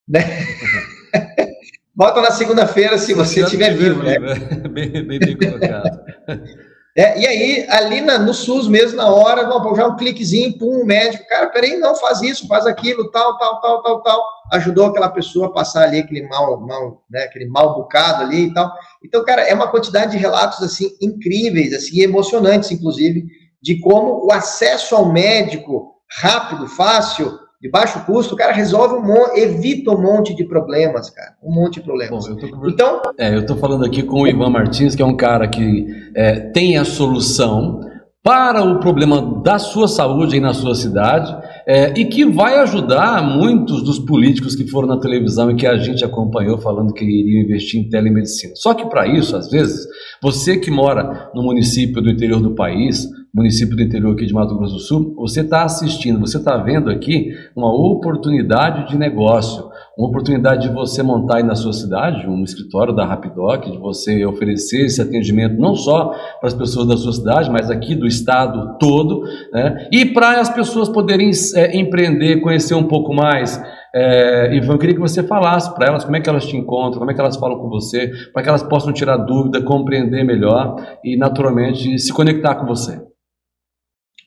Né? 0.09 0.21
volta 1.95 2.23
na 2.23 2.31
segunda-feira 2.31 2.97
se 2.97 3.13
você 3.13 3.43
estiver 3.43 3.75
vivo, 3.75 4.03
né? 4.03 4.19
bem, 4.73 5.07
bem, 5.07 5.19
bem 5.19 5.37
colocado. 5.37 6.01
É, 6.99 7.21
e 7.21 7.27
aí, 7.27 7.67
ali 7.69 8.01
na, 8.01 8.19
no 8.19 8.33
SUS 8.33 8.67
mesmo, 8.67 8.97
na 8.97 9.11
hora, 9.11 9.43
já 9.77 9.87
um 9.87 9.97
cliquezinho, 9.97 10.57
pum, 10.57 10.83
médico, 10.83 11.29
cara, 11.29 11.49
peraí, 11.49 11.77
não, 11.77 11.95
faz 11.95 12.23
isso, 12.23 12.49
faz 12.49 12.65
aquilo, 12.65 13.11
tal, 13.11 13.37
tal, 13.37 13.61
tal, 13.61 13.83
tal, 13.83 14.03
tal. 14.03 14.25
Ajudou 14.53 14.87
aquela 14.87 15.11
pessoa 15.11 15.49
a 15.49 15.53
passar 15.53 15.83
ali 15.83 15.99
aquele 15.99 16.27
mal, 16.27 16.59
mal 16.59 17.03
né, 17.11 17.25
aquele 17.25 17.47
mal 17.47 17.75
bocado 17.75 18.23
ali 18.23 18.47
e 18.47 18.55
tal. 18.55 18.73
Então, 19.05 19.23
cara, 19.27 19.43
é 19.43 19.53
uma 19.53 19.69
quantidade 19.69 20.13
de 20.13 20.17
relatos, 20.17 20.63
assim, 20.63 20.89
incríveis, 21.03 21.75
assim, 21.75 22.01
emocionantes, 22.01 22.71
inclusive, 22.71 23.27
de 23.61 23.79
como 23.81 24.25
o 24.25 24.33
acesso 24.33 24.97
ao 24.97 25.13
médico 25.13 25.93
rápido, 26.23 26.67
fácil, 26.67 27.39
de 27.61 27.71
baixo 27.71 28.05
custo, 28.05 28.35
o 28.35 28.37
cara 28.37 28.53
resolve 28.53 28.97
um 28.97 29.03
monte, 29.03 29.41
evita 29.41 29.91
um 29.91 30.01
monte 30.01 30.35
de 30.35 30.45
problemas, 30.45 31.11
cara. 31.11 31.35
Um 31.43 31.55
monte 31.55 31.75
de 31.75 31.83
problemas. 31.83 32.27
Bom, 32.27 32.37
eu 32.39 32.69
então. 32.69 33.03
É, 33.19 33.35
eu 33.35 33.41
estou 33.41 33.57
falando 33.57 33.85
aqui 33.85 34.03
com 34.03 34.23
o 34.23 34.27
Ivan 34.27 34.51
Martins, 34.51 34.95
que 34.95 35.03
é 35.03 35.07
um 35.07 35.17
cara 35.17 35.49
que 35.49 35.87
é, 36.15 36.41
tem 36.51 36.77
a 36.77 36.85
solução 36.85 37.81
para 38.23 38.61
o 38.61 38.81
problema 38.81 39.41
da 39.43 39.57
sua 39.57 39.87
saúde 39.87 40.35
aí 40.35 40.41
na 40.41 40.53
sua 40.53 40.75
cidade 40.75 41.33
é, 41.65 41.95
e 41.97 42.05
que 42.07 42.25
vai 42.25 42.59
ajudar 42.59 43.23
muitos 43.23 43.85
dos 43.85 44.01
políticos 44.01 44.57
que 44.57 44.67
foram 44.67 44.89
na 44.89 44.99
televisão 44.99 45.49
e 45.49 45.55
que 45.55 45.65
a 45.65 45.77
gente 45.77 46.05
acompanhou 46.05 46.59
falando 46.59 46.93
que 46.93 47.05
iriam 47.05 47.45
investir 47.45 47.81
em 47.81 47.89
telemedicina. 47.89 48.53
Só 48.57 48.75
que 48.75 48.85
para 48.87 49.07
isso, 49.07 49.37
às 49.37 49.49
vezes, 49.49 49.87
você 50.21 50.57
que 50.57 50.73
mora 50.73 51.31
no 51.35 51.43
município 51.45 52.03
do 52.03 52.11
interior 52.11 52.41
do 52.41 52.55
país, 52.55 53.09
município 53.37 53.77
do 53.77 53.83
interior 53.83 54.15
aqui 54.15 54.25
de 54.25 54.33
Mato 54.33 54.57
Grosso 54.57 54.75
do 54.75 54.81
Sul, 54.81 55.15
você 55.15 55.43
está 55.43 55.63
assistindo, 55.63 56.19
você 56.19 56.39
está 56.39 56.57
vendo 56.57 56.89
aqui 56.89 57.33
uma 57.55 57.71
oportunidade 57.71 58.89
de 58.89 58.97
negócio, 58.97 59.69
uma 59.97 60.09
oportunidade 60.09 60.67
de 60.67 60.75
você 60.75 61.03
montar 61.03 61.37
aí 61.37 61.43
na 61.43 61.55
sua 61.55 61.75
cidade 61.75 62.27
um 62.27 62.43
escritório 62.43 62.95
da 62.95 63.05
Rapidoc, 63.05 63.71
de 63.71 63.77
você 63.77 64.25
oferecer 64.25 64.87
esse 64.87 65.03
atendimento 65.03 65.61
não 65.61 65.75
só 65.75 66.15
para 66.41 66.47
as 66.47 66.55
pessoas 66.55 66.89
da 66.89 66.97
sua 66.97 67.13
cidade, 67.13 67.51
mas 67.51 67.71
aqui 67.71 67.95
do 67.95 68.07
estado 68.07 68.79
todo, 68.79 69.23
né? 69.53 69.87
e 69.93 70.07
para 70.07 70.41
as 70.41 70.49
pessoas 70.49 70.89
poderem 70.89 71.31
é, 71.57 71.77
empreender, 71.77 72.41
conhecer 72.41 72.75
um 72.75 72.85
pouco 72.85 73.15
mais. 73.15 73.63
É, 73.95 74.55
Ivan, 74.57 74.75
eu 74.75 74.79
queria 74.79 74.95
que 74.95 75.01
você 75.01 75.23
falasse 75.23 75.75
para 75.75 75.89
elas 75.89 76.05
como 76.05 76.17
é 76.17 76.21
que 76.21 76.29
elas 76.29 76.47
te 76.47 76.57
encontram, 76.57 76.99
como 76.99 77.11
é 77.11 77.15
que 77.15 77.21
elas 77.21 77.37
falam 77.37 77.59
com 77.59 77.69
você, 77.69 78.11
para 78.33 78.43
que 78.43 78.49
elas 78.49 78.63
possam 78.63 78.95
tirar 78.95 79.19
dúvida, 79.19 79.61
compreender 79.63 80.25
melhor 80.25 80.77
e, 81.05 81.19
naturalmente, 81.19 81.99
se 81.99 82.13
conectar 82.13 82.55
com 82.55 82.67
você. 82.67 82.99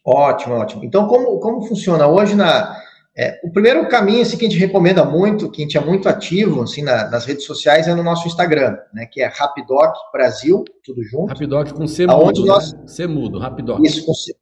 Ótimo, 0.06 0.56
ótimo. 0.56 0.84
Então, 0.84 1.08
como, 1.08 1.40
como 1.40 1.62
funciona 1.64 2.08
hoje 2.08 2.36
na. 2.36 2.78
É, 3.18 3.40
o 3.44 3.52
primeiro 3.52 3.88
caminho 3.90 4.22
assim, 4.22 4.38
que 4.38 4.46
a 4.46 4.50
gente 4.50 4.60
recomenda 4.60 5.04
muito, 5.04 5.52
que 5.52 5.62
a 5.62 5.66
gente 5.66 5.78
é 5.78 5.82
muito 5.82 6.08
ativo 6.08 6.62
assim, 6.62 6.82
na, 6.82 7.10
nas 7.10 7.26
redes 7.26 7.44
sociais, 7.44 7.88
é 7.88 7.94
no 7.94 8.04
nosso 8.04 8.28
Instagram, 8.28 8.78
né, 8.94 9.06
que 9.12 9.22
é 9.22 9.28
Rapidoc 9.28 9.94
Brasil, 10.14 10.64
tudo 10.86 11.04
junto. 11.04 11.28
Rapidoc 11.28 11.74
com 11.74 11.86
C 11.86 12.08
mudo, 12.08 12.46
nós... 12.46 12.72
né? 12.72 12.80
C 12.88 13.08
mudo, 13.08 13.38
Rapidoc. 13.38 13.82
Isso, 13.86 14.06
com 14.06 14.14
C... 14.14 14.34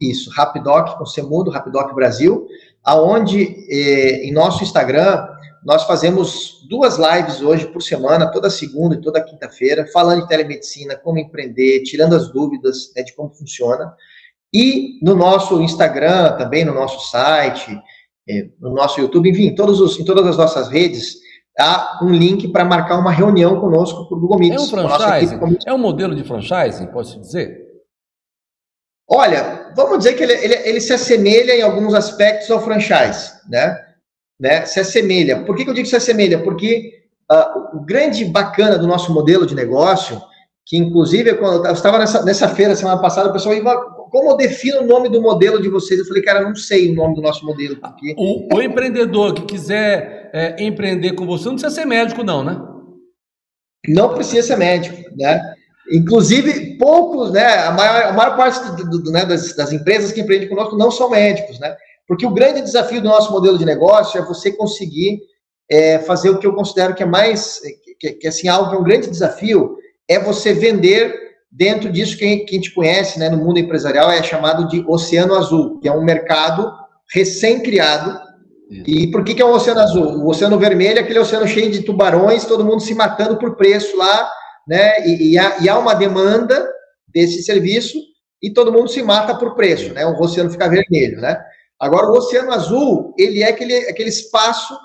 Isso, 0.00 0.28
Rapidoc 0.30 0.98
com 0.98 1.06
C 1.06 1.22
mudo, 1.22 1.52
Rapidoc 1.52 1.94
Brasil, 1.94 2.48
aonde 2.82 3.44
eh, 3.70 4.26
em 4.26 4.32
nosso 4.32 4.64
Instagram 4.64 5.28
nós 5.64 5.84
fazemos 5.84 6.66
duas 6.68 6.96
lives 6.96 7.42
hoje 7.42 7.66
por 7.66 7.82
semana, 7.82 8.30
toda 8.30 8.48
segunda 8.48 8.94
e 8.94 9.00
toda 9.00 9.22
quinta-feira, 9.22 9.86
falando 9.92 10.22
de 10.22 10.28
telemedicina, 10.28 10.96
como 10.96 11.18
empreender, 11.18 11.82
tirando 11.82 12.16
as 12.16 12.32
dúvidas 12.32 12.92
né, 12.96 13.02
de 13.02 13.12
como 13.14 13.30
funciona. 13.30 13.94
E 14.52 14.98
no 15.02 15.14
nosso 15.14 15.60
Instagram, 15.60 16.36
também 16.36 16.64
no 16.64 16.74
nosso 16.74 17.08
site, 17.08 17.78
é, 18.28 18.48
no 18.60 18.74
nosso 18.74 19.00
YouTube, 19.00 19.30
enfim, 19.30 19.54
todos 19.54 19.80
os, 19.80 19.98
em 19.98 20.04
todas 20.04 20.26
as 20.26 20.36
nossas 20.36 20.68
redes, 20.68 21.16
há 21.58 22.00
um 22.02 22.10
link 22.10 22.48
para 22.48 22.64
marcar 22.64 22.98
uma 22.98 23.12
reunião 23.12 23.60
conosco 23.60 24.08
por 24.08 24.18
Google 24.18 24.38
Meet. 24.38 24.54
É 24.54 24.60
um 24.60 24.66
franchise? 24.66 25.38
É 25.66 25.72
um 25.72 25.78
modelo 25.78 26.14
de 26.14 26.24
franchising, 26.24 26.86
posso 26.86 27.20
dizer? 27.20 27.70
Olha, 29.08 29.72
vamos 29.74 29.98
dizer 29.98 30.14
que 30.14 30.22
ele, 30.22 30.32
ele, 30.34 30.54
ele, 30.68 30.80
se 30.80 30.92
assemelha 30.92 31.56
em 31.56 31.62
alguns 31.62 31.94
aspectos 31.94 32.48
ao 32.50 32.62
franchise, 32.62 33.32
né? 33.48 33.76
né? 34.38 34.64
Se 34.64 34.78
assemelha. 34.78 35.44
Por 35.44 35.56
que, 35.56 35.64
que 35.64 35.70
eu 35.70 35.74
digo 35.74 35.88
se 35.88 35.96
assemelha? 35.96 36.40
Porque 36.42 36.92
uh, 37.30 37.76
o 37.76 37.80
grande 37.80 38.24
bacana 38.24 38.78
do 38.78 38.86
nosso 38.86 39.12
modelo 39.12 39.44
de 39.44 39.54
negócio, 39.54 40.22
que 40.64 40.76
inclusive 40.76 41.34
quando 41.34 41.66
eu 41.66 41.72
estava 41.72 41.98
nessa, 41.98 42.24
nessa 42.24 42.48
feira 42.48 42.76
semana 42.76 43.00
passada, 43.00 43.30
o 43.30 43.32
pessoal 43.32 43.54
ia 43.56 43.64
como 44.10 44.30
eu 44.30 44.36
defino 44.36 44.80
o 44.80 44.86
nome 44.86 45.08
do 45.08 45.22
modelo 45.22 45.62
de 45.62 45.68
vocês? 45.68 45.98
Eu 45.98 46.06
falei, 46.06 46.22
cara, 46.22 46.42
não 46.42 46.54
sei 46.54 46.90
o 46.90 46.94
nome 46.94 47.14
do 47.14 47.22
nosso 47.22 47.44
modelo. 47.46 47.76
Porque... 47.76 48.14
O, 48.18 48.54
o 48.54 48.62
empreendedor 48.62 49.34
que 49.34 49.42
quiser 49.42 50.30
é, 50.32 50.62
empreender 50.62 51.12
com 51.12 51.26
você 51.26 51.46
não 51.46 51.54
precisa 51.54 51.74
ser 51.74 51.86
médico, 51.86 52.22
não, 52.22 52.44
né? 52.44 52.60
Não 53.88 54.12
precisa 54.12 54.46
ser 54.46 54.56
médico, 54.56 54.96
né? 55.16 55.40
Inclusive, 55.90 56.76
poucos, 56.76 57.32
né? 57.32 57.46
A 57.64 57.72
maior, 57.72 58.02
a 58.02 58.12
maior 58.12 58.36
parte 58.36 58.76
do, 58.76 59.02
do, 59.02 59.10
né, 59.10 59.24
das, 59.24 59.54
das, 59.56 59.72
empresas 59.72 60.12
que 60.12 60.20
empreendem 60.20 60.48
conosco 60.48 60.76
não 60.76 60.90
são 60.90 61.10
médicos, 61.10 61.58
né? 61.58 61.74
Porque 62.06 62.26
o 62.26 62.34
grande 62.34 62.60
desafio 62.60 63.00
do 63.00 63.08
nosso 63.08 63.32
modelo 63.32 63.56
de 63.56 63.64
negócio 63.64 64.20
é 64.20 64.24
você 64.24 64.52
conseguir 64.52 65.20
é, 65.70 65.98
fazer 66.00 66.30
o 66.30 66.38
que 66.38 66.46
eu 66.46 66.54
considero 66.54 66.94
que 66.94 67.02
é 67.02 67.06
mais, 67.06 67.60
que, 67.98 68.12
que 68.12 68.28
assim, 68.28 68.48
algo 68.48 68.70
que 68.70 68.76
é 68.76 68.78
um 68.78 68.84
grande 68.84 69.08
desafio, 69.08 69.76
é 70.08 70.18
você 70.18 70.52
vender 70.52 71.29
dentro 71.50 71.90
disso 71.90 72.16
que, 72.16 72.24
a 72.24 72.52
gente 72.54 72.72
conhece 72.72 73.18
né, 73.18 73.28
no 73.28 73.38
mundo 73.38 73.58
empresarial 73.58 74.10
é 74.10 74.22
chamado 74.22 74.68
de 74.68 74.84
oceano 74.86 75.34
azul, 75.34 75.80
que 75.80 75.88
é 75.88 75.92
um 75.92 76.04
mercado 76.04 76.70
recém-criado. 77.12 78.20
E 78.86 79.10
por 79.10 79.24
que, 79.24 79.34
que 79.34 79.42
é 79.42 79.44
um 79.44 79.52
oceano 79.52 79.80
azul? 79.80 80.24
O 80.24 80.28
oceano 80.28 80.56
vermelho 80.56 80.98
é 80.98 81.02
aquele 81.02 81.18
oceano 81.18 81.48
cheio 81.48 81.72
de 81.72 81.82
tubarões, 81.82 82.44
todo 82.44 82.64
mundo 82.64 82.80
se 82.80 82.94
matando 82.94 83.36
por 83.36 83.56
preço 83.56 83.96
lá, 83.96 84.30
né? 84.66 85.04
E, 85.04 85.32
e, 85.32 85.38
há, 85.38 85.58
e 85.60 85.68
há 85.68 85.76
uma 85.76 85.92
demanda 85.92 86.70
desse 87.08 87.42
serviço 87.42 87.98
e 88.40 88.52
todo 88.52 88.72
mundo 88.72 88.88
se 88.88 89.02
mata 89.02 89.34
por 89.34 89.56
preço, 89.56 89.92
né? 89.92 90.06
O 90.06 90.18
oceano 90.20 90.50
fica 90.50 90.68
vermelho, 90.68 91.20
né? 91.20 91.36
Agora, 91.80 92.06
o 92.06 92.12
oceano 92.12 92.52
azul, 92.52 93.12
ele 93.18 93.42
é 93.42 93.48
aquele, 93.48 93.74
aquele 93.88 94.10
espaço 94.10 94.78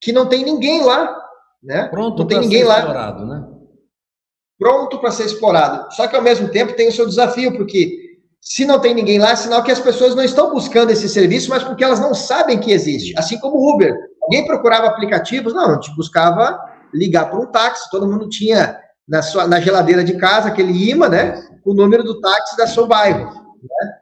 que 0.00 0.12
não 0.12 0.26
tem 0.26 0.44
ninguém 0.44 0.82
lá, 0.82 1.12
né? 1.60 1.88
Pronto 1.88 2.20
não 2.20 2.26
tem 2.26 2.38
ninguém 2.38 2.62
lá. 2.62 3.24
Né? 3.24 3.51
Pronto 4.62 5.00
para 5.00 5.10
ser 5.10 5.24
explorado. 5.24 5.92
Só 5.92 6.06
que 6.06 6.14
ao 6.14 6.22
mesmo 6.22 6.48
tempo 6.48 6.74
tem 6.74 6.88
o 6.88 6.92
seu 6.92 7.04
desafio, 7.04 7.52
porque 7.56 7.98
se 8.40 8.64
não 8.64 8.78
tem 8.78 8.94
ninguém 8.94 9.18
lá, 9.18 9.32
é 9.32 9.36
sinal 9.36 9.62
que 9.64 9.72
as 9.72 9.80
pessoas 9.80 10.14
não 10.14 10.22
estão 10.22 10.52
buscando 10.52 10.90
esse 10.90 11.08
serviço, 11.08 11.50
mas 11.50 11.64
porque 11.64 11.82
elas 11.82 11.98
não 11.98 12.14
sabem 12.14 12.60
que 12.60 12.70
existe. 12.70 13.12
Assim 13.18 13.38
como 13.38 13.56
o 13.56 13.74
Uber. 13.74 13.92
Alguém 14.22 14.46
procurava 14.46 14.86
aplicativos? 14.86 15.52
Não, 15.52 15.70
a 15.70 15.74
gente 15.74 15.94
buscava 15.96 16.58
ligar 16.94 17.28
para 17.28 17.40
um 17.40 17.46
táxi, 17.46 17.90
todo 17.90 18.06
mundo 18.06 18.28
tinha 18.28 18.78
na, 19.08 19.20
sua, 19.20 19.48
na 19.48 19.60
geladeira 19.60 20.04
de 20.04 20.16
casa 20.16 20.48
aquele 20.48 20.72
imã, 20.90 21.08
né? 21.08 21.42
O 21.64 21.74
número 21.74 22.04
do 22.04 22.20
táxi 22.20 22.56
da 22.56 22.66
seu 22.66 22.86
bairro. 22.86 23.26
Né? 23.26 23.92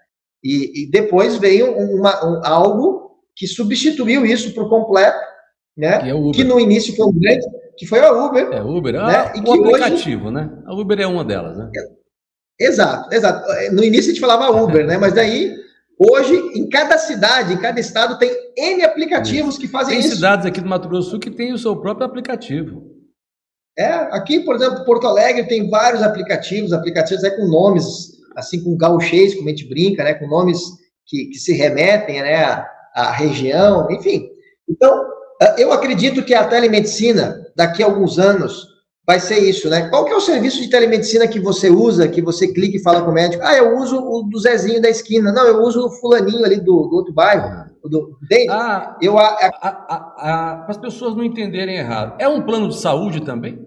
E, 0.44 0.84
e 0.84 0.90
depois 0.90 1.36
veio 1.36 1.74
uma, 1.74 2.26
um, 2.26 2.40
algo 2.44 3.12
que 3.34 3.46
substituiu 3.46 4.26
isso 4.26 4.52
por 4.52 4.68
completo, 4.68 5.18
né? 5.76 6.00
Que, 6.00 6.10
é 6.10 6.32
que 6.32 6.44
no 6.44 6.60
início 6.60 6.94
foi 6.94 7.06
um 7.06 7.18
grande 7.18 7.46
que 7.80 7.86
foi 7.86 7.98
a 8.00 8.12
Uber. 8.12 8.46
É, 8.52 8.62
Uber. 8.62 8.92
Né? 8.92 9.00
Ah, 9.00 9.32
e 9.34 9.40
o 9.40 9.52
aplicativo, 9.54 10.26
hoje... 10.26 10.34
né? 10.34 10.50
A 10.66 10.74
Uber 10.74 11.00
é 11.00 11.06
uma 11.06 11.24
delas, 11.24 11.56
né? 11.56 11.70
Exato, 12.60 13.08
exato. 13.10 13.42
No 13.72 13.82
início 13.82 14.10
a 14.10 14.14
gente 14.14 14.20
falava 14.20 14.50
Uber, 14.50 14.86
né? 14.86 14.98
Mas 14.98 15.14
daí, 15.14 15.56
hoje, 15.98 16.34
em 16.54 16.68
cada 16.68 16.98
cidade, 16.98 17.54
em 17.54 17.56
cada 17.56 17.80
estado, 17.80 18.18
tem 18.18 18.30
N 18.54 18.84
aplicativos 18.84 19.54
isso. 19.54 19.60
que 19.62 19.66
fazem 19.66 19.92
tem 19.92 20.00
isso. 20.00 20.08
Tem 20.10 20.16
cidades 20.16 20.44
aqui 20.44 20.60
do 20.60 20.68
Mato 20.68 20.90
Grosso 20.90 21.06
do 21.06 21.10
Sul 21.12 21.20
que 21.20 21.30
tem 21.30 21.54
o 21.54 21.58
seu 21.58 21.74
próprio 21.74 22.06
aplicativo. 22.06 22.82
É, 23.78 23.86
aqui, 23.86 24.40
por 24.40 24.56
exemplo, 24.56 24.84
Porto 24.84 25.06
Alegre 25.06 25.48
tem 25.48 25.70
vários 25.70 26.02
aplicativos, 26.02 26.74
aplicativos 26.74 27.24
aí 27.24 27.30
com 27.30 27.46
nomes, 27.46 28.10
assim, 28.36 28.62
com 28.62 28.76
gauchês, 28.76 29.34
como 29.34 29.48
a 29.48 29.52
gente 29.52 29.66
brinca, 29.70 30.04
né? 30.04 30.12
Com 30.12 30.28
nomes 30.28 30.60
que, 31.06 31.30
que 31.30 31.38
se 31.38 31.54
remetem, 31.54 32.20
né? 32.20 32.44
À, 32.44 32.66
à 32.94 33.10
região, 33.10 33.90
enfim. 33.90 34.28
Então, 34.68 35.02
eu 35.58 35.72
acredito 35.72 36.22
que 36.22 36.34
a 36.34 36.46
telemedicina, 36.46 37.46
daqui 37.56 37.82
a 37.82 37.86
alguns 37.86 38.18
anos, 38.18 38.66
vai 39.06 39.18
ser 39.18 39.38
isso, 39.40 39.68
né? 39.68 39.88
Qual 39.88 40.04
que 40.04 40.12
é 40.12 40.16
o 40.16 40.20
serviço 40.20 40.60
de 40.60 40.68
telemedicina 40.68 41.26
que 41.26 41.40
você 41.40 41.68
usa, 41.68 42.06
que 42.06 42.22
você 42.22 42.52
clica 42.52 42.76
e 42.76 42.82
fala 42.82 43.02
com 43.02 43.10
o 43.10 43.14
médico? 43.14 43.42
Ah, 43.44 43.56
eu 43.56 43.76
uso 43.76 43.98
o 43.98 44.22
do 44.22 44.38
Zezinho 44.38 44.80
da 44.80 44.88
esquina. 44.88 45.32
Não, 45.32 45.46
eu 45.46 45.62
uso 45.62 45.86
o 45.86 45.90
fulaninho 45.90 46.44
ali 46.44 46.60
do, 46.60 46.86
do 46.86 46.96
outro 46.96 47.12
bairro. 47.12 47.70
Do, 47.82 48.18
Ah, 48.50 48.96
eu, 49.00 49.18
a, 49.18 49.26
a, 49.26 49.68
a, 50.18 50.54
para 50.58 50.70
as 50.70 50.76
pessoas 50.76 51.16
não 51.16 51.24
entenderem 51.24 51.76
errado, 51.76 52.14
é 52.18 52.28
um 52.28 52.42
plano 52.42 52.68
de 52.68 52.78
saúde 52.78 53.22
também? 53.22 53.58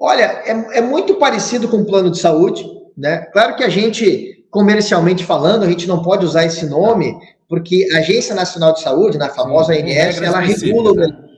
Olha, 0.00 0.42
é, 0.44 0.78
é 0.78 0.80
muito 0.80 1.14
parecido 1.14 1.68
com 1.68 1.76
o 1.76 1.86
plano 1.86 2.10
de 2.10 2.18
saúde, 2.18 2.66
né? 2.96 3.26
Claro 3.26 3.54
que 3.54 3.62
a 3.62 3.68
gente, 3.68 4.44
comercialmente 4.50 5.24
falando, 5.24 5.62
a 5.62 5.68
gente 5.68 5.86
não 5.86 6.02
pode 6.02 6.24
usar 6.24 6.44
esse 6.44 6.66
nome, 6.66 7.16
porque 7.52 7.86
a 7.92 7.98
Agência 7.98 8.34
Nacional 8.34 8.72
de 8.72 8.80
Saúde, 8.80 9.18
na 9.18 9.28
famosa 9.28 9.74
ANS, 9.74 10.22
ela 10.22 10.40
regula. 10.40 11.06
Né? 11.06 11.28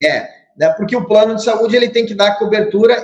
É, 0.00 0.28
né, 0.56 0.68
porque 0.76 0.94
o 0.94 1.04
plano 1.04 1.34
de 1.34 1.42
saúde 1.42 1.74
ele 1.74 1.88
tem 1.88 2.06
que 2.06 2.14
dar 2.14 2.38
cobertura, 2.38 2.96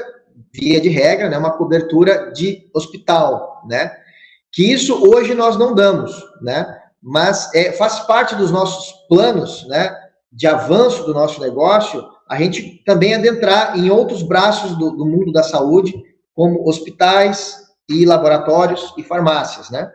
via 0.54 0.80
de 0.80 0.88
regra, 0.88 1.28
né, 1.28 1.36
uma 1.36 1.50
cobertura 1.50 2.30
de 2.30 2.70
hospital, 2.72 3.64
né? 3.68 3.90
Que 4.52 4.72
isso 4.72 5.04
hoje 5.04 5.34
nós 5.34 5.58
não 5.58 5.74
damos, 5.74 6.14
né? 6.40 6.78
Mas 7.02 7.52
é, 7.56 7.72
faz 7.72 7.98
parte 8.06 8.36
dos 8.36 8.52
nossos 8.52 8.92
planos, 9.08 9.66
né? 9.66 9.92
De 10.30 10.46
avanço 10.46 11.02
do 11.06 11.12
nosso 11.12 11.40
negócio, 11.40 12.08
a 12.28 12.36
gente 12.36 12.84
também 12.86 13.16
adentrar 13.16 13.76
em 13.76 13.90
outros 13.90 14.22
braços 14.22 14.78
do, 14.78 14.92
do 14.92 15.04
mundo 15.04 15.32
da 15.32 15.42
saúde, 15.42 15.92
como 16.36 16.68
hospitais 16.68 17.66
e 17.88 18.06
laboratórios 18.06 18.94
e 18.96 19.02
farmácias, 19.02 19.70
né? 19.70 19.90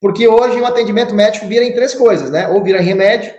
Porque 0.00 0.28
hoje 0.28 0.60
o 0.60 0.66
atendimento 0.66 1.14
médico 1.14 1.46
vira 1.46 1.64
em 1.64 1.74
três 1.74 1.94
coisas, 1.94 2.30
né? 2.30 2.48
Ou 2.48 2.62
vira 2.62 2.80
em 2.80 2.84
remédio, 2.84 3.32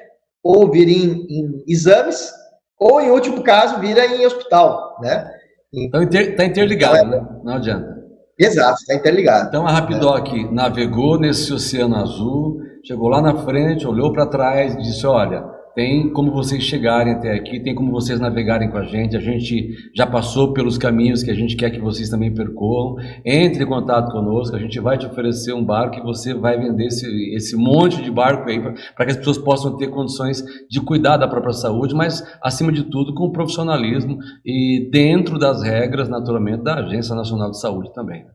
ou 0.43 0.69
vira 0.69 0.89
em, 0.89 1.25
em 1.29 1.63
exames, 1.67 2.31
ou 2.79 3.01
em 3.01 3.09
último 3.11 3.43
caso 3.43 3.79
vira 3.79 4.05
em 4.05 4.25
hospital, 4.25 4.97
né? 5.01 5.29
Então 5.73 6.01
está 6.03 6.45
interligado, 6.45 6.97
então, 6.97 7.13
é... 7.13 7.21
né? 7.21 7.27
Não 7.43 7.53
adianta. 7.53 7.97
Exato, 8.39 8.79
está 8.79 8.93
interligado. 8.93 9.47
Então 9.47 9.65
a 9.65 9.71
Rapidoc 9.71 10.31
né? 10.31 10.49
navegou 10.51 11.19
nesse 11.19 11.51
oceano 11.51 11.95
azul, 11.95 12.61
chegou 12.83 13.09
lá 13.09 13.21
na 13.21 13.35
frente, 13.43 13.87
olhou 13.87 14.13
para 14.13 14.27
trás 14.27 14.73
e 14.75 14.77
disse: 14.77 15.05
olha, 15.05 15.43
tem 15.77 16.11
como 16.11 16.31
vocês 16.31 16.63
chegarem 16.63 17.13
até 17.13 17.31
aqui, 17.31 17.59
tem 17.59 17.75
como 17.75 17.91
vocês 17.91 18.19
navegarem 18.19 18.67
com 18.67 18.79
a 18.79 18.83
gente. 18.83 19.15
A 19.15 19.19
gente 19.19 19.75
já 19.95 20.07
passou 20.07 20.51
pelos 20.51 20.75
caminhos 20.75 21.21
que 21.21 21.29
a 21.29 21.35
gente 21.35 21.55
quer 21.55 21.69
que 21.69 21.79
vocês 21.79 22.09
também 22.09 22.33
percorram. 22.33 22.95
Entre 23.23 23.63
em 23.63 23.67
contato 23.67 24.11
conosco, 24.11 24.55
a 24.55 24.59
gente 24.59 24.79
vai 24.79 24.97
te 24.97 25.05
oferecer 25.05 25.53
um 25.53 25.63
barco 25.63 25.99
e 25.99 26.01
você 26.01 26.33
vai 26.33 26.57
vender 26.57 26.87
esse, 26.87 27.05
esse 27.35 27.55
monte 27.55 28.01
de 28.01 28.09
barco 28.09 28.49
aí 28.49 28.59
para 28.59 29.05
que 29.05 29.11
as 29.11 29.17
pessoas 29.17 29.37
possam 29.37 29.77
ter 29.77 29.89
condições 29.89 30.43
de 30.67 30.81
cuidar 30.81 31.17
da 31.17 31.27
própria 31.27 31.53
saúde, 31.53 31.93
mas 31.93 32.23
acima 32.41 32.71
de 32.71 32.85
tudo 32.85 33.13
com 33.13 33.29
profissionalismo 33.29 34.17
e 34.43 34.89
dentro 34.91 35.37
das 35.37 35.61
regras, 35.61 36.09
naturalmente, 36.09 36.63
da 36.63 36.79
Agência 36.79 37.13
Nacional 37.13 37.51
de 37.51 37.61
Saúde 37.61 37.93
também. 37.93 38.25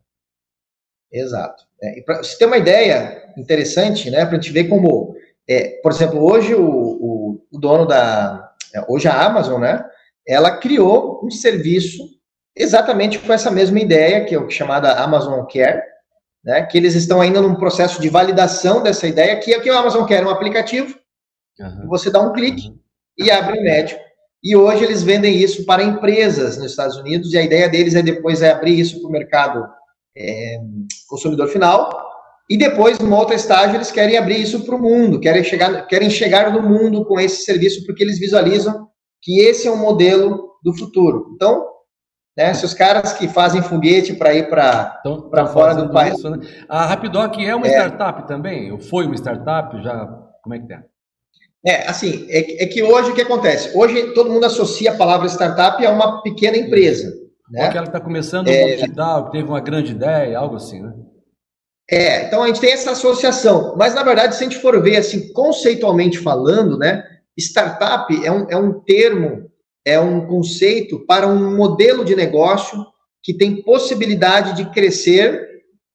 Exato. 1.13 1.65
É, 1.83 2.01
para 2.03 2.23
você 2.23 2.47
uma 2.47 2.57
ideia 2.57 3.21
interessante, 3.37 4.09
né, 4.11 4.25
para 4.25 4.37
gente 4.37 4.53
ver 4.53 4.69
como, 4.69 5.17
é, 5.49 5.81
por 5.83 5.93
exemplo, 5.93 6.23
hoje 6.23 6.55
o, 6.55 6.65
o, 6.65 7.47
o 7.51 7.59
dono 7.59 7.87
da, 7.87 8.53
é, 8.75 8.85
hoje 8.89 9.09
a 9.09 9.27
Amazon, 9.27 9.61
né, 9.61 9.85
ela 10.27 10.57
criou 10.57 11.21
um 11.25 11.31
serviço 11.31 12.03
exatamente 12.57 13.19
com 13.19 13.33
essa 13.33 13.51
mesma 13.51 13.81
ideia, 13.81 14.25
que 14.25 14.35
é 14.35 14.39
o 14.39 14.49
chamada 14.51 14.93
Amazon 14.93 15.45
Care, 15.47 15.83
né, 16.45 16.63
que 16.67 16.77
eles 16.77 16.95
estão 16.95 17.21
ainda 17.21 17.41
num 17.41 17.55
processo 17.55 18.01
de 18.01 18.09
validação 18.09 18.83
dessa 18.83 19.07
ideia, 19.07 19.39
que 19.39 19.53
é 19.53 19.59
o 19.59 19.63
que 19.63 19.71
o 19.71 19.77
Amazon 19.77 20.07
Care 20.07 20.25
é 20.25 20.27
um 20.27 20.31
aplicativo, 20.31 20.97
uhum. 21.59 21.89
você 21.89 22.11
dá 22.11 22.21
um 22.21 22.33
clique 22.33 22.69
uhum. 22.69 22.79
e 23.19 23.31
abre 23.31 23.59
o 23.59 23.63
médico. 23.63 24.01
E 24.45 24.57
hoje 24.57 24.83
eles 24.83 25.05
vendem 25.05 25.37
isso 25.37 25.65
para 25.65 25.85
empresas 25.85 26.57
nos 26.57 26.73
Estados 26.73 26.97
Unidos, 26.97 27.33
e 27.33 27.39
a 27.39 27.43
ideia 27.43 27.69
deles 27.69 27.95
é 27.95 28.03
depois 28.03 28.43
é 28.43 28.51
abrir 28.51 28.79
isso 28.79 29.01
para 29.01 29.09
o 29.09 29.13
mercado 29.13 29.69
é, 30.17 30.59
consumidor 31.09 31.49
final, 31.49 32.12
e 32.51 32.57
depois, 32.57 32.99
numa 32.99 33.19
outra 33.19 33.35
estágio, 33.35 33.77
eles 33.77 33.91
querem 33.91 34.17
abrir 34.17 34.41
isso 34.41 34.65
para 34.65 34.75
o 34.75 34.81
mundo, 34.81 35.21
querem 35.21 35.45
chegar, 35.45 35.87
querem 35.87 36.11
chegar 36.11 36.53
no 36.53 36.63
mundo 36.63 37.05
com 37.05 37.19
esse 37.19 37.45
serviço, 37.45 37.85
porque 37.87 38.03
eles 38.03 38.19
visualizam 38.19 38.89
que 39.21 39.41
esse 39.41 39.69
é 39.69 39.71
o 39.71 39.77
modelo 39.77 40.51
do 40.63 40.77
futuro. 40.77 41.33
Então, 41.35 41.67
né, 42.37 42.53
se 42.55 42.65
os 42.65 42.75
caras 42.75 43.13
que 43.13 43.29
fazem 43.29 43.63
foguete 43.63 44.15
para 44.15 44.35
ir 44.35 44.49
para 44.49 45.47
fora 45.53 45.75
do 45.75 45.93
país. 45.93 46.19
Isso, 46.19 46.31
né? 46.31 46.39
A 46.69 46.87
Rapidoc 46.87 47.39
é 47.39 47.55
uma 47.55 47.67
é. 47.67 47.71
startup 47.71 48.27
também? 48.27 48.73
Ou 48.73 48.79
foi 48.79 49.07
uma 49.07 49.15
startup? 49.15 49.83
Já, 49.83 50.07
como 50.43 50.55
é 50.55 50.59
que 50.59 50.73
é? 50.73 50.83
É, 51.65 51.89
assim, 51.89 52.27
é, 52.29 52.65
é, 52.65 52.67
que 52.67 52.83
hoje 52.83 53.13
o 53.13 53.15
que 53.15 53.23
acontece? 53.23 53.77
Hoje 53.77 54.13
todo 54.15 54.31
mundo 54.31 54.45
associa 54.45 54.93
a 54.93 54.97
palavra 54.97 55.29
startup 55.29 55.85
a 55.85 55.91
uma 55.93 56.21
pequena 56.23 56.57
empresa. 56.57 57.15
Né? 57.51 57.61
Ou 57.61 57.67
aquela 57.67 57.85
que 57.85 57.91
está 57.91 58.01
começando 58.01 58.47
no 58.47 58.53
é, 58.53 58.75
digital, 58.75 59.27
que 59.27 59.33
teve 59.33 59.49
uma 59.49 59.61
grande 59.61 59.93
ideia, 59.93 60.37
algo 60.37 60.57
assim, 60.57 60.83
né? 60.83 60.93
É, 61.93 62.25
então 62.25 62.43
a 62.43 62.47
gente 62.47 62.61
tem 62.61 62.73
essa 62.73 62.93
associação, 62.93 63.77
mas 63.77 63.95
na 63.95 64.03
verdade, 64.03 64.35
se 64.35 64.43
a 64.43 64.49
gente 64.49 64.59
for 64.59 64.83
ver 64.83 64.97
assim, 64.97 65.31
conceitualmente 65.35 66.17
falando, 66.19 66.79
né, 66.79 67.05
startup 67.39 68.25
é 68.25 68.33
um, 68.33 68.47
é 68.49 68.57
um 68.57 68.81
termo, 68.81 69.51
é 69.85 70.01
um 70.01 70.27
conceito 70.27 71.05
para 71.05 71.27
um 71.27 71.55
modelo 71.55 72.03
de 72.03 72.17
negócio 72.17 72.83
que 73.23 73.35
tem 73.35 73.63
possibilidade 73.63 74.57
de 74.57 74.71
crescer 74.71 75.47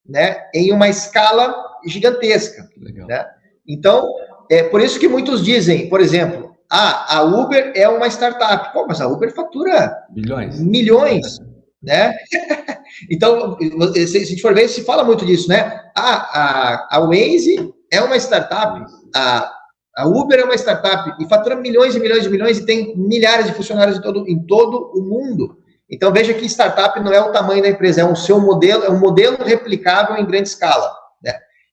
né, 0.07 0.37
em 0.53 0.71
uma 0.71 0.87
escala 0.87 1.55
gigantesca. 1.83 2.69
Legal. 2.77 3.07
Né? 3.07 3.25
Então, 3.67 4.07
é 4.51 4.61
por 4.61 4.81
isso 4.81 4.99
que 4.99 5.07
muitos 5.07 5.43
dizem, 5.43 5.89
por 5.89 5.99
exemplo, 5.99 6.55
ah, 6.69 7.17
a 7.17 7.23
Uber 7.23 7.71
é 7.75 7.89
uma 7.89 8.07
startup. 8.07 8.71
Pô, 8.71 8.85
mas 8.87 9.01
a 9.01 9.07
Uber 9.07 9.33
fatura 9.33 9.97
milhões. 10.13 10.59
Milhões, 10.59 11.39
né? 11.81 12.13
então, 13.09 13.57
se 13.93 14.17
a 14.17 14.25
gente 14.25 14.41
for 14.41 14.53
ver, 14.53 14.67
se 14.67 14.83
fala 14.83 15.03
muito 15.03 15.25
disso, 15.25 15.49
né? 15.49 15.81
Ah, 15.95 16.87
a, 16.91 16.97
a 16.97 16.99
Waze 17.01 17.73
é 17.91 18.01
uma 18.01 18.17
startup, 18.17 18.85
a, 19.15 19.51
a 19.97 20.07
Uber 20.07 20.39
é 20.39 20.43
uma 20.43 20.55
startup 20.55 21.21
e 21.21 21.27
fatura 21.27 21.55
milhões 21.55 21.95
e 21.95 21.99
milhões 21.99 22.25
e 22.25 22.29
milhões 22.29 22.57
e 22.57 22.65
tem 22.65 22.95
milhares 22.97 23.47
de 23.47 23.53
funcionários 23.53 23.97
em 23.97 24.01
todo, 24.01 24.27
em 24.27 24.39
todo 24.45 24.91
o 24.93 25.01
mundo. 25.01 25.57
Então, 25.89 26.11
veja 26.11 26.33
que 26.33 26.45
startup 26.45 26.99
não 26.99 27.13
é 27.13 27.21
o 27.21 27.31
tamanho 27.31 27.61
da 27.61 27.69
empresa, 27.69 28.01
é 28.01 28.05
o 28.05 28.15
seu 28.15 28.39
modelo, 28.39 28.83
é 28.83 28.89
um 28.89 28.99
modelo 28.99 29.37
replicável 29.43 30.17
em 30.17 30.25
grande 30.25 30.49
escala. 30.49 30.91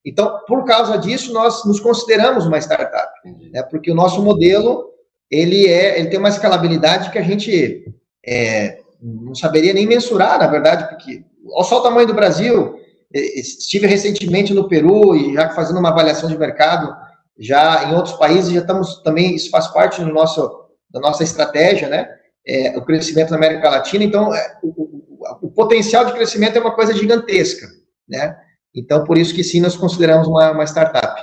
Então, 0.05 0.39
por 0.47 0.63
causa 0.65 0.97
disso, 0.99 1.33
nós 1.33 1.65
nos 1.65 1.79
consideramos 1.79 2.45
uma 2.45 2.59
startup, 2.59 3.11
né? 3.51 3.63
porque 3.63 3.91
o 3.91 3.95
nosso 3.95 4.21
modelo 4.21 4.91
ele 5.31 5.67
é, 5.67 5.99
ele 5.99 6.09
tem 6.09 6.19
uma 6.19 6.29
escalabilidade 6.29 7.09
que 7.09 7.17
a 7.17 7.23
gente 7.23 7.91
é, 8.23 8.77
não 9.01 9.35
saberia 9.35 9.73
nem 9.73 9.87
mensurar, 9.87 10.39
na 10.39 10.47
verdade, 10.47 10.87
porque 10.89 11.23
olha 11.51 11.63
só 11.63 11.79
o 11.79 11.83
tamanho 11.83 12.07
do 12.07 12.13
Brasil. 12.13 12.75
Estive 13.13 13.87
recentemente 13.87 14.53
no 14.53 14.67
Peru 14.67 15.15
e 15.15 15.33
já 15.33 15.49
fazendo 15.49 15.79
uma 15.79 15.89
avaliação 15.89 16.29
de 16.29 16.37
mercado, 16.37 16.93
já 17.39 17.89
em 17.89 17.95
outros 17.95 18.15
países 18.15 18.51
já 18.51 18.61
estamos 18.61 19.01
também 19.03 19.35
isso 19.35 19.49
faz 19.49 19.67
parte 19.67 20.01
do 20.01 20.11
nosso 20.11 20.65
da 20.89 20.99
nossa 20.99 21.23
estratégia, 21.23 21.89
né? 21.89 22.07
É, 22.47 22.77
o 22.77 22.85
crescimento 22.85 23.31
na 23.31 23.37
América 23.37 23.69
Latina. 23.69 24.03
Então, 24.03 24.33
é, 24.33 24.57
o, 24.63 24.69
o, 24.69 25.47
o 25.47 25.51
potencial 25.51 26.05
de 26.05 26.13
crescimento 26.13 26.57
é 26.57 26.61
uma 26.61 26.75
coisa 26.75 26.93
gigantesca, 26.93 27.67
né? 28.07 28.35
Então, 28.73 29.03
por 29.03 29.17
isso 29.17 29.33
que 29.33 29.43
sim, 29.43 29.59
nós 29.61 29.75
consideramos 29.75 30.27
uma, 30.27 30.51
uma 30.51 30.63
startup. 30.63 31.21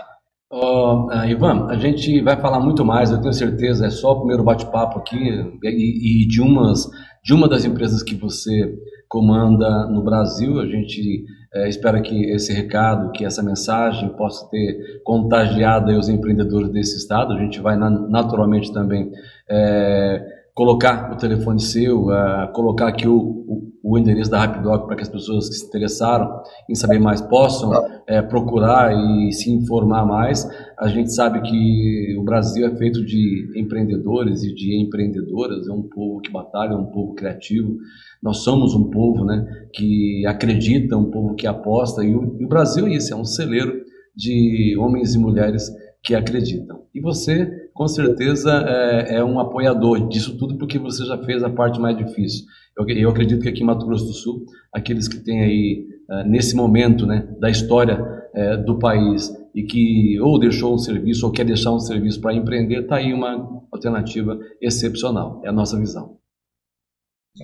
Oh, 0.51 1.09
Ivan, 1.27 1.69
a 1.71 1.77
gente 1.77 2.21
vai 2.21 2.39
falar 2.39 2.61
muito 2.61 2.85
mais, 2.85 3.11
eu 3.11 3.19
tenho 3.19 3.33
certeza, 3.33 3.87
é 3.87 3.91
só 3.91 4.13
o 4.13 4.19
primeiro 4.19 4.45
bate-papo 4.45 4.99
aqui 4.99 5.17
e, 5.17 6.25
e, 6.25 6.29
de, 6.29 6.43
umas, 6.43 6.87
de 7.23 7.33
uma 7.33 7.49
das 7.49 7.65
empresas 7.65 8.03
que 8.03 8.15
você 8.15 8.75
comanda 9.09 9.87
no 9.87 10.03
Brasil. 10.03 10.59
A 10.59 10.67
gente 10.67 11.25
é, 11.55 11.69
espera 11.69 12.01
que 12.01 12.25
esse 12.31 12.53
recado, 12.53 13.13
que 13.13 13.25
essa 13.25 13.43
mensagem 13.43 14.09
possa 14.11 14.49
ter 14.51 15.03
contagiado 15.05 15.93
os 15.99 16.09
empreendedores 16.09 16.71
desse 16.71 16.97
estado. 16.97 17.33
A 17.33 17.39
gente 17.39 17.61
vai 17.61 17.77
na, 17.77 17.91
naturalmente 17.91 18.73
também 18.73 19.13
é, 19.49 20.42
colocar 20.55 21.11
o 21.13 21.17
telefone 21.17 21.61
seu, 21.61 22.07
uh, 22.07 22.53
colocar 22.53 22.89
aqui 22.89 23.09
o, 23.09 23.17
o, 23.17 23.73
o, 23.83 23.99
endereço 23.99 24.31
da 24.31 24.39
Rapidoc 24.39 24.87
para 24.87 24.97
que 24.97 25.03
as 25.03 25.09
pessoas 25.09 25.49
que 25.49 25.55
se 25.55 25.67
interessaram 25.67 26.43
em 26.69 26.75
saber 26.75 26.99
mais 26.99 27.23
possam 27.23 27.73
é, 28.07 28.21
procurar 28.21 28.93
e 28.93 29.33
se 29.33 29.51
informar 29.51 30.05
mais. 30.05 30.47
A 30.79 30.89
gente 30.89 31.13
sabe 31.15 31.41
que 31.41 32.17
o 32.19 32.23
Brasil 32.23 32.67
é 32.67 32.77
feito 32.77 33.03
de 33.05 33.51
empreendedores 33.57 34.43
e 34.43 34.55
de 34.55 34.79
empreendedoras, 34.83 35.67
é 35.69 35.73
um 35.73 35.83
povo 35.83 36.21
que 36.21 36.31
batalha, 36.31 36.73
é 36.73 36.77
um 36.77 36.91
povo 36.91 37.15
criativo. 37.15 37.79
Nós 38.23 38.39
somos 38.39 38.75
um 38.75 38.91
povo 38.91 39.25
né, 39.25 39.47
que 39.73 40.27
acredita, 40.27 40.99
um 40.99 41.11
povo 41.11 41.35
que 41.35 41.47
aposta, 41.47 42.05
e 42.05 42.15
o, 42.15 42.37
e 42.39 42.45
o 42.45 42.49
Brasil 42.49 42.87
é 42.87 42.95
isso, 42.95 43.15
é 43.15 43.17
um 43.17 43.25
celeiro 43.25 43.73
de 44.15 44.77
homens 44.79 45.15
e 45.15 45.19
mulheres 45.19 45.71
que 46.03 46.15
acreditam. 46.15 46.83
E 46.95 47.01
você, 47.01 47.51
com 47.75 47.89
certeza, 47.89 48.65
é, 48.67 49.17
é, 49.17 49.25
um 49.25 49.41
apoiador 49.41 50.09
disso 50.09 50.37
tudo, 50.37 50.57
porque 50.57 50.79
você 50.79 51.05
já 51.05 51.19
fez 51.25 51.43
a 51.43 51.51
parte 51.51 51.81
mais 51.81 51.97
difícil. 51.97 52.45
Eu, 52.77 52.87
eu 52.89 53.11
acredito 53.11 53.43
que 53.43 53.49
aqui 53.49 53.63
em 53.63 53.67
Mato 53.67 53.87
Grosso 53.87 54.07
do 54.07 54.13
Sul, 54.13 54.47
aqueles 54.73 55.09
que 55.09 55.19
têm 55.19 55.43
aí, 55.43 55.87
é, 56.11 56.25
nesse 56.25 56.55
momento 56.55 57.07
né, 57.07 57.29
da 57.39 57.51
história 57.51 58.29
é, 58.35 58.57
do 58.57 58.79
país, 58.79 59.33
e 59.55 59.63
que 59.63 60.19
ou 60.21 60.39
deixou 60.39 60.75
um 60.75 60.79
serviço 60.79 61.27
ou 61.27 61.33
quer 61.33 61.45
deixar 61.45 61.73
um 61.73 61.81
serviço 61.81 62.21
para 62.21 62.35
empreender, 62.35 62.83
está 62.83 62.97
aí 62.97 63.13
uma 63.13 63.63
alternativa 63.71 64.39
excepcional. 64.61 65.41
É 65.45 65.49
a 65.49 65.53
nossa 65.53 65.79
visão. 65.79 66.17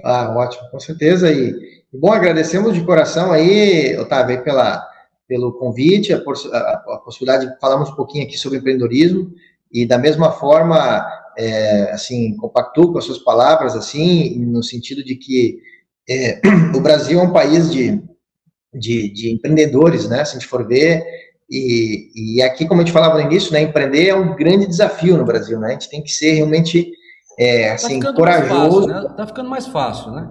Ah, 0.04 0.34
ótimo, 0.36 0.70
com 0.70 0.78
certeza. 0.78 1.30
E, 1.30 1.54
bom, 1.92 2.12
agradecemos 2.12 2.74
de 2.74 2.84
coração 2.84 3.32
aí, 3.32 3.96
Otávio, 3.98 4.42
pela 4.42 4.86
pelo 5.28 5.52
convite, 5.52 6.12
a, 6.12 6.16
a, 6.16 6.72
a, 6.94 7.02
possibilidade 7.04 7.46
de 7.46 7.60
falarmos 7.60 7.90
um 7.90 7.94
pouquinho 7.94 8.24
aqui 8.24 8.38
sobre 8.38 8.58
empreendedorismo 8.58 9.30
e 9.72 9.86
da 9.86 9.98
mesma 9.98 10.32
forma, 10.32 11.06
é, 11.36 11.92
assim, 11.92 12.36
compactuo 12.36 12.92
com 12.92 12.98
as 12.98 13.04
suas 13.04 13.18
palavras, 13.18 13.76
assim, 13.76 14.38
no 14.44 14.62
sentido 14.62 15.04
de 15.04 15.16
que 15.16 15.58
é, 16.08 16.40
o 16.74 16.80
Brasil 16.80 17.20
é 17.20 17.22
um 17.22 17.32
país 17.32 17.70
de, 17.70 18.02
de, 18.72 19.12
de, 19.12 19.32
empreendedores, 19.32 20.08
né, 20.08 20.24
se 20.24 20.36
a 20.36 20.38
gente 20.38 20.48
for 20.48 20.66
ver, 20.66 21.04
e, 21.50 22.36
e 22.36 22.42
aqui, 22.42 22.66
como 22.66 22.80
a 22.80 22.84
gente 22.84 22.92
falava 22.92 23.14
no 23.14 23.30
início, 23.30 23.52
né, 23.52 23.62
empreender 23.62 24.08
é 24.08 24.14
um 24.14 24.34
grande 24.34 24.66
desafio 24.66 25.16
no 25.16 25.24
Brasil, 25.24 25.58
né, 25.58 25.68
a 25.68 25.72
gente 25.72 25.90
tem 25.90 26.02
que 26.02 26.10
ser 26.10 26.32
realmente, 26.32 26.90
é, 27.38 27.70
assim, 27.70 28.00
tá 28.00 28.12
corajoso. 28.12 28.88
Fácil, 28.88 29.08
né? 29.08 29.14
Tá 29.16 29.26
ficando 29.26 29.50
mais 29.50 29.66
fácil, 29.66 30.10
né? 30.10 30.28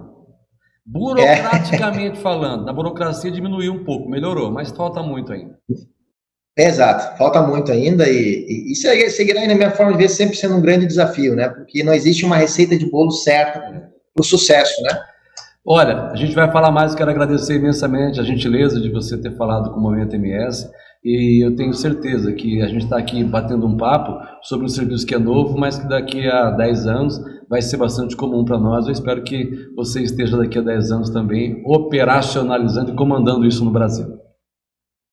Burocraticamente 0.84 2.18
é. 2.18 2.20
falando, 2.22 2.68
a 2.68 2.72
burocracia 2.72 3.30
diminuiu 3.30 3.72
um 3.72 3.84
pouco, 3.84 4.08
melhorou, 4.08 4.50
mas 4.50 4.70
falta 4.70 5.02
muito 5.02 5.32
ainda. 5.32 5.58
Exato, 6.58 7.16
falta 7.16 7.40
muito 7.40 7.70
ainda 7.70 8.08
e, 8.08 8.44
e, 8.48 8.72
e 8.72 9.10
seguirá 9.10 9.46
na 9.46 9.54
minha 9.54 9.70
forma 9.70 9.92
de 9.92 9.98
ver 9.98 10.08
sempre 10.08 10.36
sendo 10.36 10.56
um 10.56 10.60
grande 10.60 10.86
desafio, 10.86 11.36
né? 11.36 11.48
Porque 11.48 11.84
não 11.84 11.94
existe 11.94 12.24
uma 12.24 12.36
receita 12.36 12.76
de 12.76 12.90
bolo 12.90 13.12
certa 13.12 13.60
para 13.60 13.90
o 14.18 14.24
sucesso, 14.24 14.82
né? 14.82 15.00
Olha, 15.64 16.08
a 16.10 16.16
gente 16.16 16.34
vai 16.34 16.50
falar 16.50 16.72
mais, 16.72 16.96
quero 16.96 17.10
agradecer 17.10 17.54
imensamente 17.54 18.18
a 18.18 18.24
gentileza 18.24 18.80
de 18.80 18.90
você 18.90 19.16
ter 19.16 19.36
falado 19.36 19.70
com 19.70 19.78
o 19.78 19.82
Momento 19.82 20.16
MS 20.16 20.68
e 21.04 21.44
eu 21.44 21.54
tenho 21.54 21.72
certeza 21.72 22.32
que 22.32 22.60
a 22.60 22.66
gente 22.66 22.84
está 22.84 22.98
aqui 22.98 23.22
batendo 23.22 23.64
um 23.64 23.76
papo 23.76 24.18
sobre 24.42 24.66
um 24.66 24.68
serviço 24.68 25.06
que 25.06 25.14
é 25.14 25.18
novo, 25.18 25.56
mas 25.56 25.78
que 25.78 25.88
daqui 25.88 26.26
a 26.26 26.50
10 26.50 26.86
anos 26.88 27.20
vai 27.48 27.62
ser 27.62 27.76
bastante 27.76 28.16
comum 28.16 28.44
para 28.44 28.58
nós. 28.58 28.86
Eu 28.86 28.92
espero 28.92 29.22
que 29.22 29.48
você 29.76 30.02
esteja 30.02 30.36
daqui 30.36 30.58
a 30.58 30.62
10 30.62 30.90
anos 30.90 31.10
também 31.10 31.62
operacionalizando 31.64 32.90
e 32.90 32.96
comandando 32.96 33.46
isso 33.46 33.64
no 33.64 33.70
Brasil. 33.70 34.18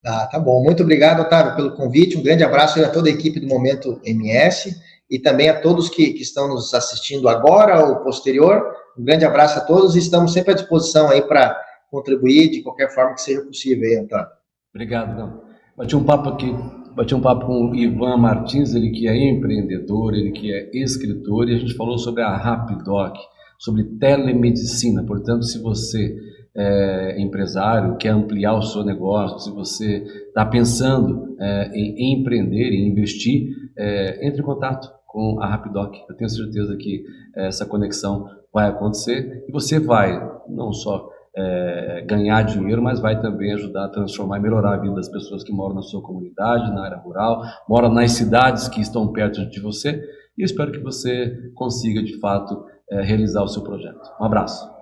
Ah, 0.06 0.28
tá 0.30 0.38
bom. 0.38 0.62
Muito 0.62 0.84
obrigado, 0.84 1.20
Otávio, 1.20 1.56
pelo 1.56 1.74
convite. 1.74 2.16
Um 2.16 2.22
grande 2.22 2.44
abraço 2.44 2.80
a 2.82 2.88
toda 2.88 3.08
a 3.08 3.12
equipe 3.12 3.40
do 3.40 3.48
Momento 3.48 4.00
MS 4.04 4.76
e 5.10 5.18
também 5.18 5.48
a 5.48 5.60
todos 5.60 5.88
que, 5.88 6.12
que 6.12 6.22
estão 6.22 6.46
nos 6.46 6.72
assistindo 6.72 7.28
agora 7.28 7.84
ou 7.84 7.96
posterior. 7.96 8.62
Um 8.96 9.04
grande 9.04 9.24
abraço 9.24 9.58
a 9.58 9.62
todos 9.62 9.96
e 9.96 9.98
estamos 9.98 10.32
sempre 10.32 10.52
à 10.52 10.54
disposição 10.54 11.10
aí 11.10 11.22
para 11.22 11.60
contribuir 11.90 12.50
de 12.50 12.62
qualquer 12.62 12.94
forma 12.94 13.14
que 13.14 13.20
seja 13.20 13.40
possível 13.42 13.88
aí, 13.88 13.96
Antônio. 13.96 14.26
Obrigado, 14.72 15.16
não. 15.16 15.42
Bati 15.76 15.96
um 15.96 16.04
papo 16.04 16.28
aqui 16.28 16.54
bati 16.96 17.14
um 17.14 17.20
papo 17.20 17.44
com 17.44 17.70
o 17.70 17.76
Ivan 17.76 18.16
Martins, 18.16 18.74
ele 18.74 18.90
que 18.90 19.06
é 19.06 19.14
empreendedor, 19.14 20.14
ele 20.14 20.32
que 20.32 20.50
é 20.50 20.70
escritor, 20.72 21.46
e 21.46 21.54
a 21.54 21.58
gente 21.58 21.74
falou 21.74 21.98
sobre 21.98 22.22
a 22.22 22.34
Rapidoc, 22.34 23.14
sobre 23.58 23.84
telemedicina. 23.84 25.04
Portanto, 25.04 25.44
se 25.44 25.58
você 25.58 26.16
é 26.56 27.20
empresário, 27.20 27.96
quer 27.96 28.10
ampliar 28.10 28.54
o 28.54 28.62
seu 28.62 28.82
negócio, 28.82 29.38
se 29.40 29.50
você 29.50 29.98
está 30.28 30.44
pensando 30.44 31.36
é, 31.38 31.70
em 31.74 32.14
empreender, 32.20 32.70
em 32.70 32.88
investir, 32.88 33.54
é, 33.76 34.26
entre 34.26 34.40
em 34.40 34.44
contato 34.44 34.90
com 35.06 35.40
a 35.40 35.46
Rapidoc. 35.46 35.94
Eu 36.08 36.16
tenho 36.16 36.30
certeza 36.30 36.76
que 36.76 37.04
essa 37.34 37.66
conexão 37.66 38.28
vai 38.52 38.68
acontecer 38.68 39.44
e 39.46 39.52
você 39.52 39.78
vai 39.78 40.18
não 40.48 40.72
só 40.72 41.10
é, 41.36 42.04
ganhar 42.06 42.42
dinheiro, 42.42 42.82
mas 42.82 42.98
vai 42.98 43.20
também 43.20 43.52
ajudar 43.52 43.84
a 43.84 43.88
transformar 43.88 44.38
e 44.38 44.40
melhorar 44.40 44.74
a 44.74 44.78
vida 44.78 44.94
das 44.94 45.08
pessoas 45.08 45.44
que 45.44 45.52
moram 45.52 45.74
na 45.74 45.82
sua 45.82 46.00
comunidade, 46.00 46.72
na 46.72 46.84
área 46.84 46.96
rural, 46.96 47.42
moram 47.68 47.92
nas 47.92 48.12
cidades 48.12 48.68
que 48.68 48.80
estão 48.80 49.12
perto 49.12 49.44
de 49.46 49.60
você. 49.60 50.02
E 50.38 50.42
eu 50.42 50.46
espero 50.46 50.72
que 50.72 50.80
você 50.80 51.50
consiga, 51.54 52.02
de 52.02 52.18
fato, 52.18 52.64
é, 52.90 53.02
realizar 53.02 53.42
o 53.42 53.48
seu 53.48 53.62
projeto. 53.62 54.10
Um 54.18 54.24
abraço. 54.24 54.75